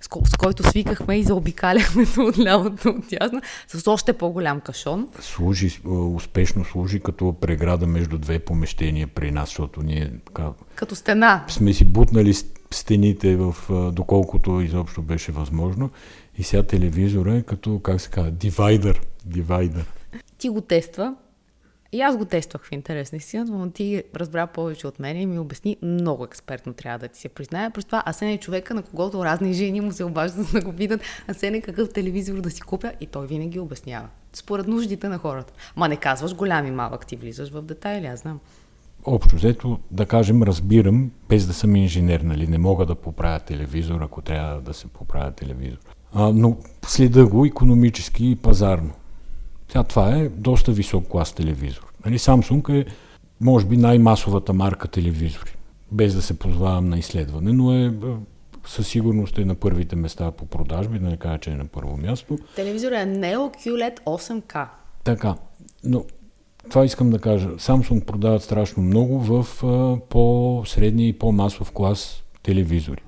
с, 0.00 0.08
ко- 0.08 0.28
с 0.28 0.36
който 0.36 0.70
свикахме 0.70 1.16
и 1.18 1.22
заобикаляхме 1.22 2.02
от 2.18 2.38
лявото 2.38 2.88
от 2.88 3.08
тясно, 3.08 3.40
с 3.68 3.90
още 3.90 4.12
по-голям 4.12 4.60
кашон. 4.60 5.08
Служи, 5.20 5.80
успешно 6.14 6.64
служи 6.64 7.00
като 7.00 7.32
преграда 7.40 7.86
между 7.86 8.18
две 8.18 8.38
помещения 8.38 9.06
при 9.06 9.30
нас, 9.30 9.48
защото 9.48 9.82
ние 9.82 10.12
така, 10.26 10.48
като 10.74 10.94
стена. 10.94 11.44
Сме 11.48 11.72
си 11.72 11.84
бутнали 11.84 12.34
стените 12.70 13.36
в, 13.36 13.54
доколкото 13.92 14.60
изобщо 14.60 15.02
беше 15.02 15.32
възможно. 15.32 15.90
И 16.38 16.42
сега 16.42 16.62
телевизора 16.62 17.36
е 17.36 17.42
като, 17.42 17.78
как 17.80 18.00
се 18.00 18.10
казва, 18.10 18.30
дивайдър. 18.30 19.00
дивайдър. 19.26 19.92
Ти 20.38 20.48
го 20.48 20.60
тества, 20.60 21.14
и 21.92 22.00
аз 22.00 22.16
го 22.16 22.24
тествах 22.24 22.64
в 22.64 22.72
интерес 22.72 23.12
на 23.12 23.16
истината, 23.16 23.52
но 23.52 23.70
ти 23.70 24.02
разбра 24.16 24.46
повече 24.46 24.86
от 24.86 24.98
мен 24.98 25.20
и 25.20 25.26
ми 25.26 25.38
обясни 25.38 25.76
много 25.82 26.24
експертно, 26.24 26.72
трябва 26.72 26.98
да 26.98 27.08
ти 27.08 27.20
се 27.20 27.28
призная. 27.28 27.70
През 27.70 27.84
това 27.84 28.02
Асен 28.06 28.28
е 28.28 28.38
човека, 28.38 28.74
на 28.74 28.82
когото 28.82 29.24
разни 29.24 29.52
жени 29.52 29.80
му 29.80 29.92
се 29.92 30.04
обаждат 30.04 30.46
да 30.52 30.60
го 30.60 30.72
видят. 30.72 31.00
Асен 31.28 31.54
е 31.54 31.60
какъв 31.60 31.92
телевизор 31.92 32.40
да 32.40 32.50
си 32.50 32.60
купя 32.60 32.92
и 33.00 33.06
той 33.06 33.26
винаги 33.26 33.58
обяснява. 33.58 34.08
Според 34.32 34.66
нуждите 34.66 35.08
на 35.08 35.18
хората. 35.18 35.52
Ма 35.76 35.88
не 35.88 35.96
казваш 35.96 36.34
голям 36.34 36.66
и 36.66 36.70
малък, 36.70 37.06
ти 37.06 37.16
влизаш 37.16 37.50
в 37.50 37.62
детайли, 37.62 38.06
аз 38.06 38.20
знам. 38.20 38.40
Общо 39.04 39.36
взето, 39.36 39.78
да 39.90 40.06
кажем, 40.06 40.42
разбирам, 40.42 41.10
без 41.28 41.46
да 41.46 41.52
съм 41.52 41.76
инженер, 41.76 42.20
нали, 42.20 42.46
не 42.46 42.58
мога 42.58 42.86
да 42.86 42.94
поправя 42.94 43.40
телевизор, 43.40 44.00
ако 44.00 44.22
трябва 44.22 44.60
да 44.60 44.74
се 44.74 44.86
поправя 44.86 45.30
телевизор. 45.30 45.78
А, 46.14 46.32
но 46.32 46.56
следа 46.86 47.26
го 47.26 47.44
економически 47.44 48.30
и 48.30 48.36
пазарно. 48.36 48.92
Тя, 49.72 49.82
това 49.84 50.16
е 50.16 50.28
доста 50.28 50.72
висок 50.72 51.08
клас 51.08 51.32
телевизор. 51.32 51.92
Нали, 52.04 52.18
Samsung 52.18 52.80
е, 52.80 52.86
може 53.40 53.66
би, 53.66 53.76
най-масовата 53.76 54.52
марка 54.52 54.88
телевизори, 54.88 55.56
без 55.92 56.14
да 56.14 56.22
се 56.22 56.38
позвавам 56.38 56.88
на 56.88 56.98
изследване, 56.98 57.52
но 57.52 57.72
е 57.72 57.94
със 58.66 58.88
сигурност 58.88 59.38
е 59.38 59.44
на 59.44 59.54
първите 59.54 59.96
места 59.96 60.30
по 60.30 60.46
продажби, 60.46 60.98
да 60.98 61.08
не 61.08 61.16
кажа, 61.16 61.38
че 61.38 61.50
е 61.50 61.54
на 61.54 61.64
първо 61.64 61.96
място. 61.96 62.38
Телевизор 62.56 62.92
е 62.92 63.06
Neo 63.06 63.66
QLED 63.66 64.00
8K. 64.00 64.66
Така, 65.04 65.34
но 65.84 66.04
това 66.70 66.84
искам 66.84 67.10
да 67.10 67.18
кажа. 67.18 67.48
Samsung 67.48 68.04
продават 68.04 68.42
страшно 68.42 68.82
много 68.82 69.20
в 69.20 69.64
а, 69.64 69.96
по-средния 70.08 71.08
и 71.08 71.18
по-масов 71.18 71.72
клас 71.72 72.22
телевизори 72.42 73.02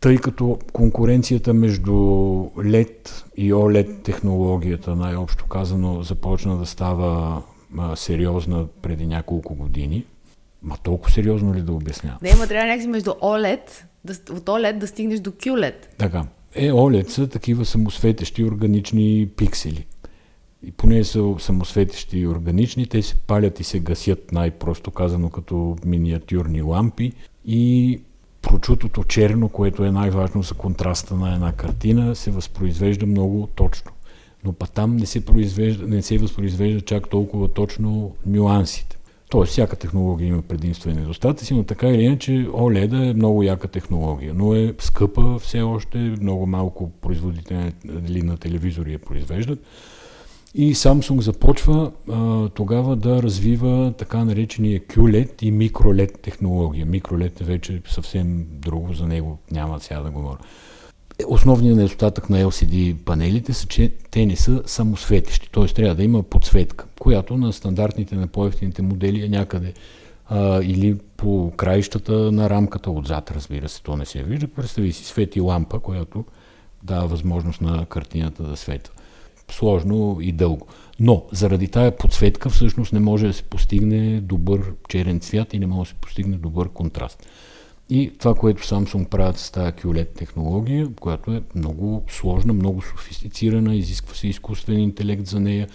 тъй 0.00 0.16
като 0.16 0.58
конкуренцията 0.72 1.54
между 1.54 1.92
LED 2.56 3.24
и 3.36 3.52
OLED 3.52 4.02
технологията, 4.02 4.96
най-общо 4.96 5.46
казано, 5.46 6.02
започна 6.02 6.56
да 6.56 6.66
става 6.66 7.42
а, 7.78 7.96
сериозна 7.96 8.66
преди 8.82 9.06
няколко 9.06 9.54
години. 9.54 10.04
Ма 10.62 10.76
толкова 10.82 11.10
сериозно 11.10 11.54
ли 11.54 11.62
да 11.62 11.72
обяснявам? 11.72 12.18
Не, 12.22 12.34
ма 12.34 12.46
трябва 12.46 12.66
някакси 12.66 12.88
между 12.88 13.10
OLED, 13.10 13.60
да, 14.04 14.12
от 14.12 14.44
OLED 14.44 14.78
да 14.78 14.86
стигнеш 14.86 15.20
до 15.20 15.30
QLED. 15.30 15.74
Така. 15.98 16.24
Е, 16.54 16.70
OLED 16.70 17.08
са 17.08 17.28
такива 17.28 17.64
самосветещи 17.64 18.44
органични 18.44 19.28
пиксели. 19.36 19.86
И 20.66 20.72
поне 20.72 21.04
са 21.04 21.34
самосветещи 21.38 22.18
и 22.18 22.26
органични, 22.26 22.86
те 22.86 23.02
се 23.02 23.14
палят 23.14 23.60
и 23.60 23.64
се 23.64 23.80
гасят 23.80 24.32
най-просто 24.32 24.90
казано 24.90 25.30
като 25.30 25.76
миниатюрни 25.84 26.62
лампи 26.62 27.12
и 27.44 28.00
прочутото 28.46 29.04
черно, 29.04 29.48
което 29.48 29.84
е 29.84 29.90
най-важно 29.90 30.42
за 30.42 30.54
контраста 30.54 31.14
на 31.14 31.34
една 31.34 31.52
картина, 31.52 32.16
се 32.16 32.30
възпроизвежда 32.30 33.06
много 33.06 33.48
точно. 33.54 33.90
Но 34.44 34.52
па 34.52 34.66
там 34.66 34.96
не 34.96 35.06
се, 35.06 35.22
не 35.86 36.02
се 36.02 36.18
възпроизвежда 36.18 36.80
чак 36.80 37.08
толкова 37.08 37.48
точно 37.48 38.14
нюансите. 38.26 38.96
Тоест, 39.30 39.52
всяка 39.52 39.76
технология 39.76 40.28
има 40.28 40.42
предимства 40.42 40.90
и 40.90 40.94
недостатъци, 40.94 41.54
но 41.54 41.64
така 41.64 41.88
или 41.88 42.02
иначе 42.02 42.32
OLED 42.32 43.10
е 43.10 43.14
много 43.14 43.42
яка 43.42 43.68
технология, 43.68 44.34
но 44.34 44.54
е 44.54 44.74
скъпа 44.78 45.38
все 45.38 45.62
още, 45.62 45.98
много 45.98 46.46
малко 46.46 46.90
производители 46.90 48.22
на 48.22 48.36
телевизори 48.36 48.92
я 48.92 48.98
произвеждат. 48.98 49.58
И 50.58 50.74
Samsung 50.74 51.20
започва 51.20 51.92
а, 52.10 52.48
тогава 52.48 52.96
да 52.96 53.22
развива 53.22 53.94
така 53.98 54.24
наречения 54.24 54.80
QLED 54.80 55.42
и 55.42 55.52
MicroLED 55.52 56.22
технология. 56.22 56.86
MicroLED 56.86 57.40
е 57.40 57.44
вече 57.44 57.82
съвсем 57.88 58.46
друго, 58.50 58.92
за 58.92 59.06
него 59.06 59.38
няма 59.50 59.80
сега 59.80 60.00
да 60.00 60.10
говоря. 60.10 60.38
Основният 61.26 61.76
недостатък 61.76 62.30
на 62.30 62.44
LCD 62.44 62.94
панелите 62.94 63.52
са, 63.52 63.66
че 63.66 63.92
те 64.10 64.26
не 64.26 64.36
са 64.36 64.62
самосветещи, 64.66 65.50
т.е. 65.52 65.66
трябва 65.66 65.94
да 65.94 66.04
има 66.04 66.22
подсветка, 66.22 66.86
която 67.00 67.36
на 67.36 67.52
стандартните, 67.52 68.14
на 68.14 68.26
по-ефтините 68.26 68.82
модели 68.82 69.24
е 69.24 69.28
някъде 69.28 69.72
а, 70.28 70.62
или 70.62 70.98
по 71.16 71.52
краищата 71.56 72.12
на 72.12 72.50
рамката 72.50 72.90
отзад, 72.90 73.30
разбира 73.30 73.68
се, 73.68 73.82
то 73.82 73.96
не 73.96 74.06
се 74.06 74.22
вижда. 74.22 74.48
Представи 74.48 74.92
си 74.92 75.04
свети 75.04 75.40
лампа, 75.40 75.80
която 75.80 76.24
дава 76.82 77.06
възможност 77.06 77.60
на 77.60 77.86
картината 77.86 78.42
да 78.42 78.56
светва. 78.56 78.94
Сложно 79.50 80.18
и 80.20 80.32
дълго. 80.32 80.66
Но 81.00 81.24
заради 81.32 81.68
тая 81.68 81.96
подсветка 81.96 82.50
всъщност 82.50 82.92
не 82.92 83.00
може 83.00 83.26
да 83.26 83.32
се 83.32 83.42
постигне 83.42 84.20
добър 84.20 84.72
черен 84.88 85.20
цвят 85.20 85.54
и 85.54 85.58
не 85.58 85.66
може 85.66 85.90
да 85.90 85.94
се 85.94 86.00
постигне 86.00 86.36
добър 86.36 86.68
контраст. 86.68 87.26
И 87.90 88.12
това, 88.18 88.34
което 88.34 88.62
Samsung 88.62 89.08
правят 89.08 89.38
с 89.38 89.50
тази 89.50 89.72
QLED 89.72 90.14
технология, 90.14 90.88
която 91.00 91.32
е 91.32 91.42
много 91.54 92.04
сложна, 92.08 92.52
много 92.52 92.82
софистицирана, 92.82 93.74
изисква 93.74 94.14
се 94.14 94.28
изкуствен 94.28 94.78
интелект 94.78 95.26
за 95.26 95.40
нея. 95.40 95.68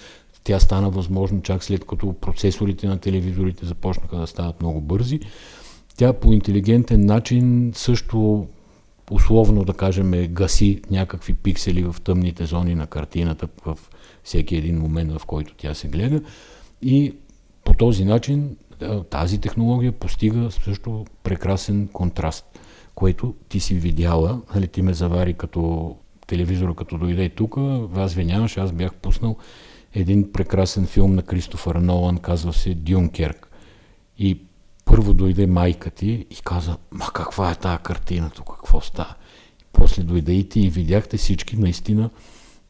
Тя 0.43 0.59
стана 0.59 0.89
възможно 0.89 1.41
чак 1.41 1.63
след 1.63 1.85
като 1.85 2.13
процесорите 2.13 2.87
на 2.87 2.97
телевизорите 2.97 3.65
започнаха 3.65 4.17
да 4.17 4.27
стават 4.27 4.61
много 4.61 4.81
бързи. 4.81 5.19
Тя 5.97 6.13
по 6.13 6.33
интелигентен 6.33 7.05
начин 7.05 7.71
също 7.75 8.47
условно 9.11 9.63
да 9.63 9.73
кажем 9.73 10.11
гаси 10.29 10.81
някакви 10.91 11.33
пиксели 11.33 11.83
в 11.83 11.95
тъмните 12.03 12.45
зони 12.45 12.75
на 12.75 12.87
картината 12.87 13.47
в 13.65 13.77
всеки 14.23 14.55
един 14.55 14.79
момент, 14.79 15.11
в 15.11 15.25
който 15.25 15.53
тя 15.57 15.73
се 15.73 15.87
гледа. 15.87 16.21
И 16.81 17.13
по 17.63 17.73
този 17.73 18.05
начин 18.05 18.57
тази 19.09 19.41
технология 19.41 19.91
постига 19.91 20.51
също 20.51 21.05
прекрасен 21.23 21.87
контраст, 21.87 22.59
което 22.95 23.35
ти 23.49 23.59
си 23.59 23.75
видяла, 23.75 24.41
нали, 24.55 24.67
ти 24.67 24.81
ме 24.81 24.93
завари 24.93 25.33
като 25.33 25.95
телевизора, 26.27 26.75
като 26.75 26.97
дойде 26.97 27.29
тук, 27.29 27.57
аз 27.95 28.13
ви 28.13 28.25
нямаш, 28.25 28.57
аз 28.57 28.71
бях 28.71 28.93
пуснал 28.93 29.37
един 29.93 30.31
прекрасен 30.31 30.85
филм 30.85 31.15
на 31.15 31.21
Кристофър 31.21 31.75
Нолан, 31.75 32.17
казва 32.17 32.53
се 32.53 32.73
Дюнкерк. 32.73 33.47
И 34.17 34.41
първо 34.85 35.13
дойде 35.13 35.47
майка 35.47 35.89
ти 35.89 36.25
и 36.29 36.35
каза, 36.43 36.77
ма 36.91 37.05
каква 37.13 37.51
е 37.51 37.55
тази 37.55 37.83
картина 37.83 38.29
тук, 38.35 38.47
какво 38.47 38.81
става? 38.81 39.15
После 39.73 40.03
дойде 40.03 40.33
и 40.33 40.49
ти 40.49 40.61
и 40.61 40.69
видяхте 40.69 41.17
всички 41.17 41.55
наистина 41.57 42.09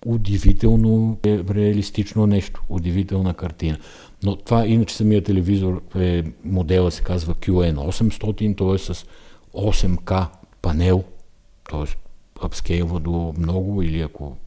удивително 0.06 1.18
реалистично 1.26 2.28
нещо, 2.28 2.62
удивителна 2.70 3.34
картина. 3.34 3.78
Но 4.24 4.36
това, 4.36 4.68
иначе 4.68 4.96
самия 4.96 5.24
телевизор 5.24 5.82
е, 5.96 6.24
модела 6.46 6.92
се 6.92 7.04
казва 7.04 7.36
QN800, 7.36 8.58
т.е. 8.58 8.94
с 8.94 9.06
8K 9.54 10.28
панел, 10.62 11.04
т.е. 11.70 11.96
апскейлва 12.42 13.00
до 13.00 13.34
много 13.38 13.82
или 13.82 14.02
ако 14.02 14.38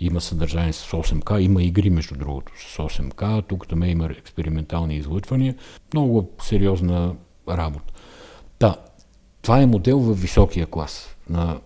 има 0.00 0.20
съдържание 0.20 0.72
с 0.72 0.90
8К, 0.90 1.38
има 1.38 1.62
игри 1.62 1.90
между 1.90 2.14
другото 2.14 2.52
с 2.56 2.76
8К, 2.76 3.46
тук 3.46 3.68
там 3.68 3.82
има 3.82 4.06
експериментални 4.06 4.96
излъчвания, 4.96 5.54
много 5.92 6.30
сериозна 6.42 7.14
работа. 7.48 7.92
Да, 8.60 8.76
това 9.42 9.62
е 9.62 9.66
модел 9.66 9.98
в 9.98 10.14
високия 10.14 10.66
клас 10.66 11.16
на, 11.30 11.60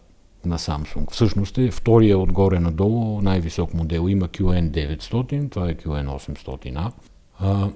на 0.45 0.59
Samsung. 0.59 1.11
Всъщност 1.11 1.59
е 1.59 1.71
втория 1.71 2.19
отгоре 2.19 2.61
надолу 2.61 3.23
най-висок 3.23 3.75
модел. 3.75 4.09
Има 4.09 4.29
QN900, 4.29 5.51
това 5.51 5.71
е 5.71 5.75
QN800A. 5.75 6.93
А, 7.39 7.69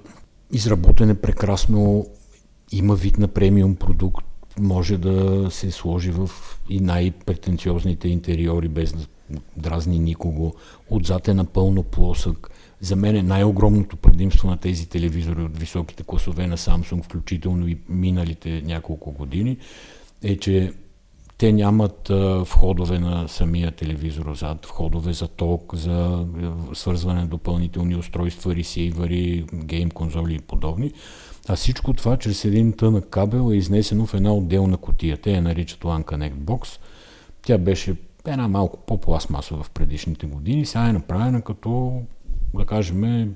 изработен 0.51 1.09
е 1.09 1.21
прекрасно, 1.21 2.05
има 2.71 2.95
вид 2.95 3.17
на 3.17 3.27
премиум 3.27 3.75
продукт, 3.75 4.25
може 4.59 4.97
да 4.97 5.47
се 5.51 5.71
сложи 5.71 6.11
в 6.11 6.29
и 6.69 6.79
най-претенциозните 6.79 8.07
интериори, 8.07 8.67
без 8.67 8.93
да 8.93 9.05
дразни 9.57 9.99
никого. 9.99 10.53
Отзад 10.89 11.27
е 11.27 11.33
напълно 11.33 11.83
плосък. 11.83 12.49
За 12.81 12.95
мен 12.95 13.15
е 13.15 13.23
най-огромното 13.23 13.97
предимство 13.97 14.49
на 14.49 14.57
тези 14.57 14.89
телевизори 14.89 15.41
от 15.41 15.59
високите 15.59 16.03
класове 16.03 16.47
на 16.47 16.57
Samsung, 16.57 17.03
включително 17.03 17.67
и 17.67 17.77
миналите 17.89 18.61
няколко 18.65 19.11
години, 19.11 19.57
е, 20.23 20.37
че 20.37 20.73
те 21.37 21.51
нямат 21.51 22.09
а, 22.09 22.43
входове 22.43 22.99
на 22.99 23.27
самия 23.27 23.71
телевизор 23.71 24.25
отзад, 24.25 24.65
входове 24.65 25.13
за 25.13 25.27
ток, 25.27 25.75
за 25.75 26.25
свързване 26.73 27.21
на 27.21 27.27
допълнителни 27.27 27.95
устройства, 27.95 28.55
ресейвъри, 28.55 29.45
гейм 29.53 29.89
конзоли 29.89 30.35
и 30.35 30.39
подобни. 30.39 30.91
А 31.47 31.55
всичко 31.55 31.93
това 31.93 32.17
чрез 32.17 32.45
един 32.45 32.73
тънък 32.73 33.09
кабел 33.09 33.51
е 33.51 33.55
изнесено 33.55 34.05
в 34.05 34.13
една 34.13 34.33
отделна 34.33 34.77
котия. 34.77 35.17
Те 35.17 35.31
я 35.31 35.41
наричат 35.41 35.79
LAN 35.79 36.03
Connect 36.03 36.35
Box. 36.35 36.79
Тя 37.41 37.57
беше 37.57 37.95
една 38.31 38.47
малко 38.47 38.77
по-пластмасова 38.77 39.63
в 39.63 39.69
предишните 39.69 40.25
години. 40.25 40.65
Сега 40.65 40.89
е 40.89 40.93
направена 40.93 41.41
като, 41.41 42.01
да 42.53 42.65
кажем, 42.65 43.35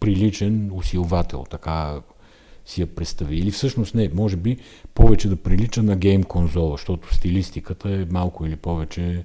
приличен 0.00 0.70
усилвател, 0.74 1.44
така 1.50 2.00
си 2.66 2.80
я 2.80 2.86
представи. 2.86 3.36
Или 3.36 3.50
всъщност 3.50 3.94
не, 3.94 4.10
може 4.14 4.36
би 4.36 4.56
повече 4.94 5.28
да 5.28 5.36
прилича 5.36 5.82
на 5.82 5.96
гейм 5.96 6.24
конзола, 6.24 6.70
защото 6.70 7.14
стилистиката 7.14 7.90
е 7.90 8.04
малко 8.10 8.46
или 8.46 8.56
повече 8.56 9.24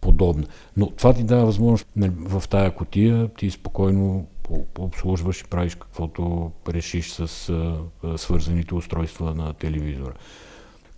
подобна. 0.00 0.46
Но 0.76 0.90
това 0.90 1.12
ти 1.12 1.24
дава 1.24 1.46
възможност 1.46 1.86
нали, 1.96 2.12
в 2.16 2.42
тая 2.50 2.74
котия 2.74 3.28
ти 3.28 3.50
спокойно 3.50 4.26
обслужваш 4.78 5.40
и 5.40 5.44
правиш 5.44 5.74
каквото 5.74 6.52
решиш 6.68 7.10
с 7.10 7.28
свързаните 8.16 8.74
устройства 8.74 9.34
на 9.34 9.52
телевизора. 9.52 10.12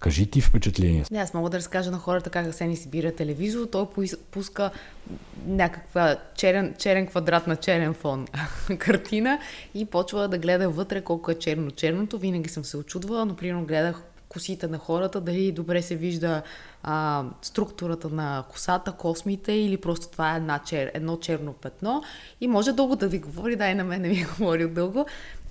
Кажи 0.07 0.27
ти 0.27 0.41
впечатление. 0.41 1.05
Не, 1.11 1.19
аз 1.19 1.35
мога 1.35 1.51
да 1.51 1.57
разкажа 1.57 1.91
на 1.91 1.99
хората 1.99 2.31
как 2.31 2.55
се 2.55 2.67
ни 2.67 2.79
бира 2.89 3.13
телевизор. 3.13 3.67
Той 3.67 3.87
пуска 4.31 4.71
някаква 5.47 6.17
черен, 6.37 6.75
черен 6.79 7.07
квадрат 7.07 7.47
на 7.47 7.57
черен 7.57 7.95
фон 7.95 8.27
картина 8.79 9.39
и 9.75 9.85
почва 9.85 10.29
да 10.29 10.39
гледа 10.39 10.69
вътре 10.69 11.01
колко 11.01 11.31
е 11.31 11.35
черно-черното. 11.35 12.19
Винаги 12.19 12.49
съм 12.49 12.65
се 12.65 12.77
очудвала, 12.77 13.25
но 13.25 13.37
примерно 13.37 13.67
гледах 13.67 14.03
косите 14.29 14.69
на 14.69 14.79
хората, 14.79 15.21
дали 15.21 15.53
добре 15.53 15.83
се 15.83 15.97
вижда 15.97 16.43
а, 16.83 17.25
структурата 17.43 18.09
на 18.09 18.45
косата, 18.51 18.93
космите 18.93 19.53
или 19.53 19.77
просто 19.77 20.09
това 20.09 20.35
е 20.35 20.37
една 20.37 20.59
чер, 20.59 20.91
едно 20.95 21.17
черно 21.17 21.53
петно 21.53 22.03
и 22.41 22.49
може 22.49 22.73
дълго 22.73 22.97
да 22.97 23.09
ви 23.09 23.19
говори, 23.19 23.57
да 23.57 23.69
и 23.69 23.75
на 23.75 23.85
мен 23.85 24.03
не 24.03 24.09
ми 24.09 24.21
е 24.21 24.27
говорил 24.39 24.69
дълго 24.69 25.07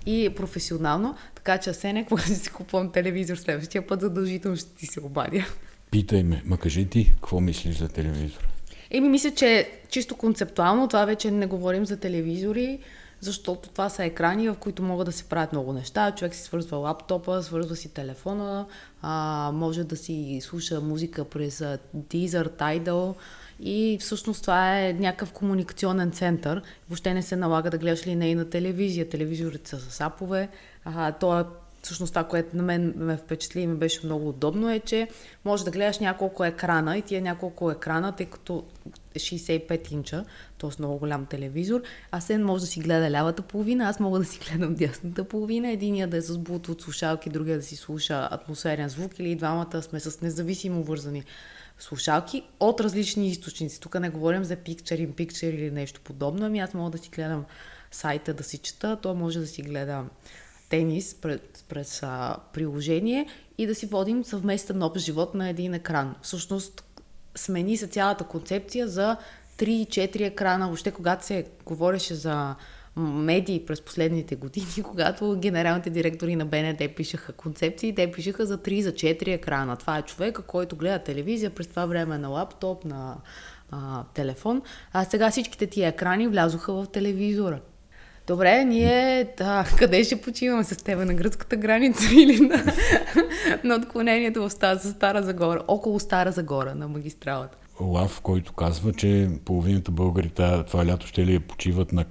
и 0.06 0.30
професионално, 0.36 1.16
така 1.34 1.58
че 1.58 1.70
Асене, 1.70 2.04
когато 2.08 2.34
си 2.34 2.50
купувам 2.50 2.92
телевизор 2.92 3.36
следващия 3.36 3.86
път, 3.86 4.00
задължително 4.00 4.56
ще 4.56 4.70
ти 4.70 4.86
се 4.86 5.00
обадя. 5.00 5.44
Питай 5.90 6.22
ме, 6.22 6.42
ма 6.44 6.56
кажи 6.56 6.84
ти, 6.84 7.12
какво 7.14 7.40
мислиш 7.40 7.76
за 7.76 7.88
телевизор? 7.88 8.48
Еми, 8.90 9.08
мисля, 9.08 9.30
че 9.30 9.70
чисто 9.90 10.16
концептуално, 10.16 10.88
това 10.88 11.04
вече 11.04 11.30
не 11.30 11.46
говорим 11.46 11.86
за 11.86 11.96
телевизори, 11.96 12.78
защото 13.20 13.68
това 13.68 13.88
са 13.88 14.04
екрани, 14.04 14.48
в 14.48 14.54
които 14.54 14.82
могат 14.82 15.06
да 15.06 15.12
се 15.12 15.24
правят 15.24 15.52
много 15.52 15.72
неща. 15.72 16.10
Човек 16.10 16.34
си 16.34 16.42
свързва 16.42 16.76
лаптопа, 16.76 17.42
свързва 17.42 17.76
си 17.76 17.94
телефона, 17.94 18.66
а, 19.02 19.50
може 19.54 19.84
да 19.84 19.96
си 19.96 20.40
слуша 20.42 20.80
музика 20.80 21.24
през 21.24 21.58
Deezer, 21.96 22.48
Tidal 22.48 23.14
и 23.60 23.98
всъщност 24.00 24.42
това 24.42 24.80
е 24.80 24.92
някакъв 24.92 25.32
комуникационен 25.32 26.10
център. 26.10 26.62
Въобще 26.88 27.14
не 27.14 27.22
се 27.22 27.36
налага 27.36 27.70
да 27.70 27.78
гледаш 27.78 28.06
линейна 28.06 28.50
телевизия. 28.50 29.08
Телевизорите 29.08 29.70
са 29.70 29.80
с 29.80 30.00
апове. 30.00 30.48
А, 30.84 31.12
то 31.12 31.40
е 31.40 31.44
всъщност 31.86 32.12
това, 32.12 32.24
което 32.24 32.56
на 32.56 32.62
мен 32.62 32.94
ме 32.96 33.16
впечатли 33.16 33.60
и 33.60 33.66
ми 33.66 33.74
беше 33.74 34.06
много 34.06 34.28
удобно 34.28 34.70
е, 34.70 34.80
че 34.80 35.08
може 35.44 35.64
да 35.64 35.70
гледаш 35.70 35.98
няколко 35.98 36.44
екрана 36.44 36.98
и 36.98 37.02
тия 37.02 37.22
няколко 37.22 37.70
екрана, 37.70 38.12
тъй 38.12 38.26
като 38.26 38.64
е 39.14 39.18
65 39.18 39.92
инча, 39.92 40.24
т.е. 40.58 40.70
много 40.78 40.98
голям 40.98 41.26
телевизор, 41.26 41.82
а 42.10 42.20
Сен 42.20 42.44
може 42.44 42.60
да 42.60 42.66
си 42.66 42.80
гледа 42.80 43.10
лявата 43.10 43.42
половина, 43.42 43.88
аз 43.88 44.00
мога 44.00 44.18
да 44.18 44.24
си 44.24 44.38
гледам 44.38 44.74
дясната 44.74 45.24
половина, 45.24 45.70
единия 45.70 46.08
да 46.08 46.16
е 46.16 46.20
с 46.20 46.38
Bluetooth 46.38 46.82
слушалки, 46.82 47.30
другия 47.30 47.56
да 47.56 47.62
си 47.62 47.76
слуша 47.76 48.28
атмосферен 48.30 48.88
звук 48.88 49.18
или 49.18 49.34
двамата 49.34 49.82
сме 49.82 50.00
с 50.00 50.20
независимо 50.20 50.82
вързани 50.82 51.24
слушалки 51.78 52.42
от 52.60 52.80
различни 52.80 53.28
източници. 53.28 53.80
Тук 53.80 54.00
не 54.00 54.10
говорим 54.10 54.44
за 54.44 54.56
Picture 54.56 55.08
in 55.08 55.12
Picture 55.12 55.50
или 55.50 55.70
нещо 55.70 56.00
подобно, 56.04 56.46
ами 56.46 56.58
аз 56.58 56.74
мога 56.74 56.90
да 56.90 56.98
си 56.98 57.08
гледам 57.08 57.44
сайта 57.90 58.34
да 58.34 58.44
си 58.44 58.58
чета, 58.58 58.98
той 59.02 59.14
може 59.14 59.38
да 59.38 59.46
си 59.46 59.62
гледа 59.62 60.04
тенис 60.68 61.14
през, 61.14 61.40
през 61.68 62.02
а, 62.02 62.36
приложение 62.52 63.26
и 63.58 63.66
да 63.66 63.74
си 63.74 63.86
водим 63.86 64.24
съвместен 64.24 64.82
общ 64.82 65.04
живот 65.04 65.34
на 65.34 65.48
един 65.48 65.74
екран. 65.74 66.14
Всъщност 66.22 66.84
смени 67.36 67.76
се 67.76 67.86
цялата 67.86 68.24
концепция 68.24 68.88
за 68.88 69.16
3-4 69.58 70.20
екрана. 70.20 70.66
Въобще 70.66 70.90
когато 70.90 71.24
се 71.26 71.46
говореше 71.64 72.14
за 72.14 72.54
медии 72.96 73.66
през 73.66 73.80
последните 73.80 74.36
години, 74.36 74.66
когато 74.84 75.36
генералните 75.38 75.90
директори 75.90 76.36
на 76.36 76.46
БНД 76.46 76.82
пишеха 76.96 77.32
концепции, 77.32 77.94
те 77.94 78.12
пишеха 78.12 78.46
за 78.46 78.58
3 78.58 78.80
за 78.80 78.92
4 78.92 79.28
екрана. 79.28 79.76
Това 79.76 79.98
е 79.98 80.02
човека, 80.02 80.42
който 80.42 80.76
гледа 80.76 80.98
телевизия 80.98 81.50
през 81.50 81.66
това 81.66 81.86
време 81.86 82.18
на 82.18 82.28
лаптоп, 82.28 82.84
на 82.84 83.16
а, 83.70 84.04
телефон. 84.14 84.62
А 84.92 85.04
сега 85.04 85.30
всичките 85.30 85.66
тия 85.66 85.88
екрани 85.88 86.28
влязоха 86.28 86.72
в 86.72 86.86
телевизора. 86.92 87.60
Добре, 88.26 88.64
ние 88.64 89.28
да, 89.38 89.64
къде 89.78 90.04
ще 90.04 90.20
почиваме 90.20 90.64
с 90.64 90.76
тебе? 90.76 91.04
На 91.04 91.14
гръцката 91.14 91.56
граница 91.56 92.04
или 92.14 92.40
на, 92.40 92.64
на 93.64 93.74
отклонението 93.74 94.42
в 94.42 94.50
Стара, 94.50 94.78
Стара 94.78 95.22
Загора? 95.22 95.62
Около 95.68 96.00
Стара 96.00 96.32
Загора, 96.32 96.74
на 96.74 96.88
магистралата. 96.88 97.56
Лав, 97.80 98.20
който 98.20 98.52
казва, 98.52 98.92
че 98.92 99.28
половината 99.44 99.90
българи 99.90 100.30
това 100.66 100.86
лято 100.86 101.06
ще 101.06 101.26
ли 101.26 101.38
почиват 101.38 101.92
на 101.92 102.04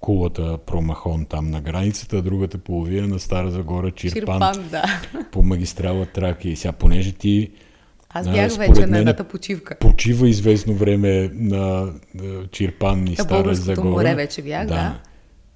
кулата 0.00 0.58
Промахон 0.66 1.26
там 1.26 1.50
на 1.50 1.60
границата, 1.60 2.16
а 2.16 2.22
другата 2.22 2.58
половина 2.58 3.06
на 3.06 3.18
Стара 3.18 3.50
Загора 3.50 3.90
Чирпан, 3.90 4.20
Чирпан 4.20 4.68
да. 4.70 4.84
по 5.32 5.42
магистрала 5.42 6.06
Тракия. 6.06 6.52
И 6.52 6.56
сега, 6.56 6.72
понеже 6.72 7.12
ти 7.12 7.50
аз 8.08 8.28
бях 8.28 8.56
вече 8.56 8.86
на 8.86 8.98
едната 8.98 9.24
почивка. 9.24 9.76
Почива 9.80 10.28
известно 10.28 10.74
време 10.74 11.30
на, 11.34 11.92
на 12.14 12.46
Чирпан 12.50 13.06
и 13.06 13.16
Стара 13.16 13.54
Загора. 13.54 13.90
море 13.90 14.14
вече 14.14 14.42
бях, 14.42 14.66
да. 14.66 14.74
да. 14.74 15.00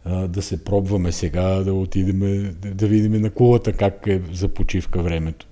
Да 0.08 0.42
се 0.42 0.64
пробваме 0.64 1.12
сега, 1.12 1.44
да 1.44 1.74
отидем, 1.74 2.54
да 2.74 2.86
видим 2.86 3.12
на 3.12 3.30
кулата 3.30 3.72
как 3.72 4.06
е 4.06 4.20
за 4.32 4.48
почивка 4.48 5.02
времето. 5.02 5.46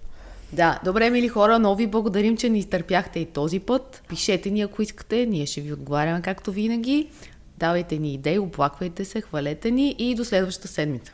Да, 0.53 0.81
добре, 0.85 1.11
мили 1.11 1.29
хора, 1.29 1.59
но 1.59 1.75
ви 1.75 1.87
благодарим, 1.87 2.37
че 2.37 2.49
ни 2.49 2.59
изтърпяхте 2.59 3.19
и 3.21 3.27
този 3.27 3.61
път. 3.61 4.03
Пишете 4.09 4.51
ни, 4.51 4.61
ако 4.61 4.83
искате, 4.83 5.27
ние 5.27 5.47
ще 5.47 5.61
ви 5.61 5.73
отговаряме 5.73 6.23
както 6.23 6.53
винаги. 6.53 7.09
Давайте 7.59 7.99
ни 7.99 8.15
идеи, 8.15 8.39
оплаквайте 8.39 9.05
се, 9.05 9.21
хвалете 9.21 9.71
ни 9.71 9.97
и 9.99 10.15
до 10.15 10.25
следващата 10.25 10.69
седмица. 10.69 11.13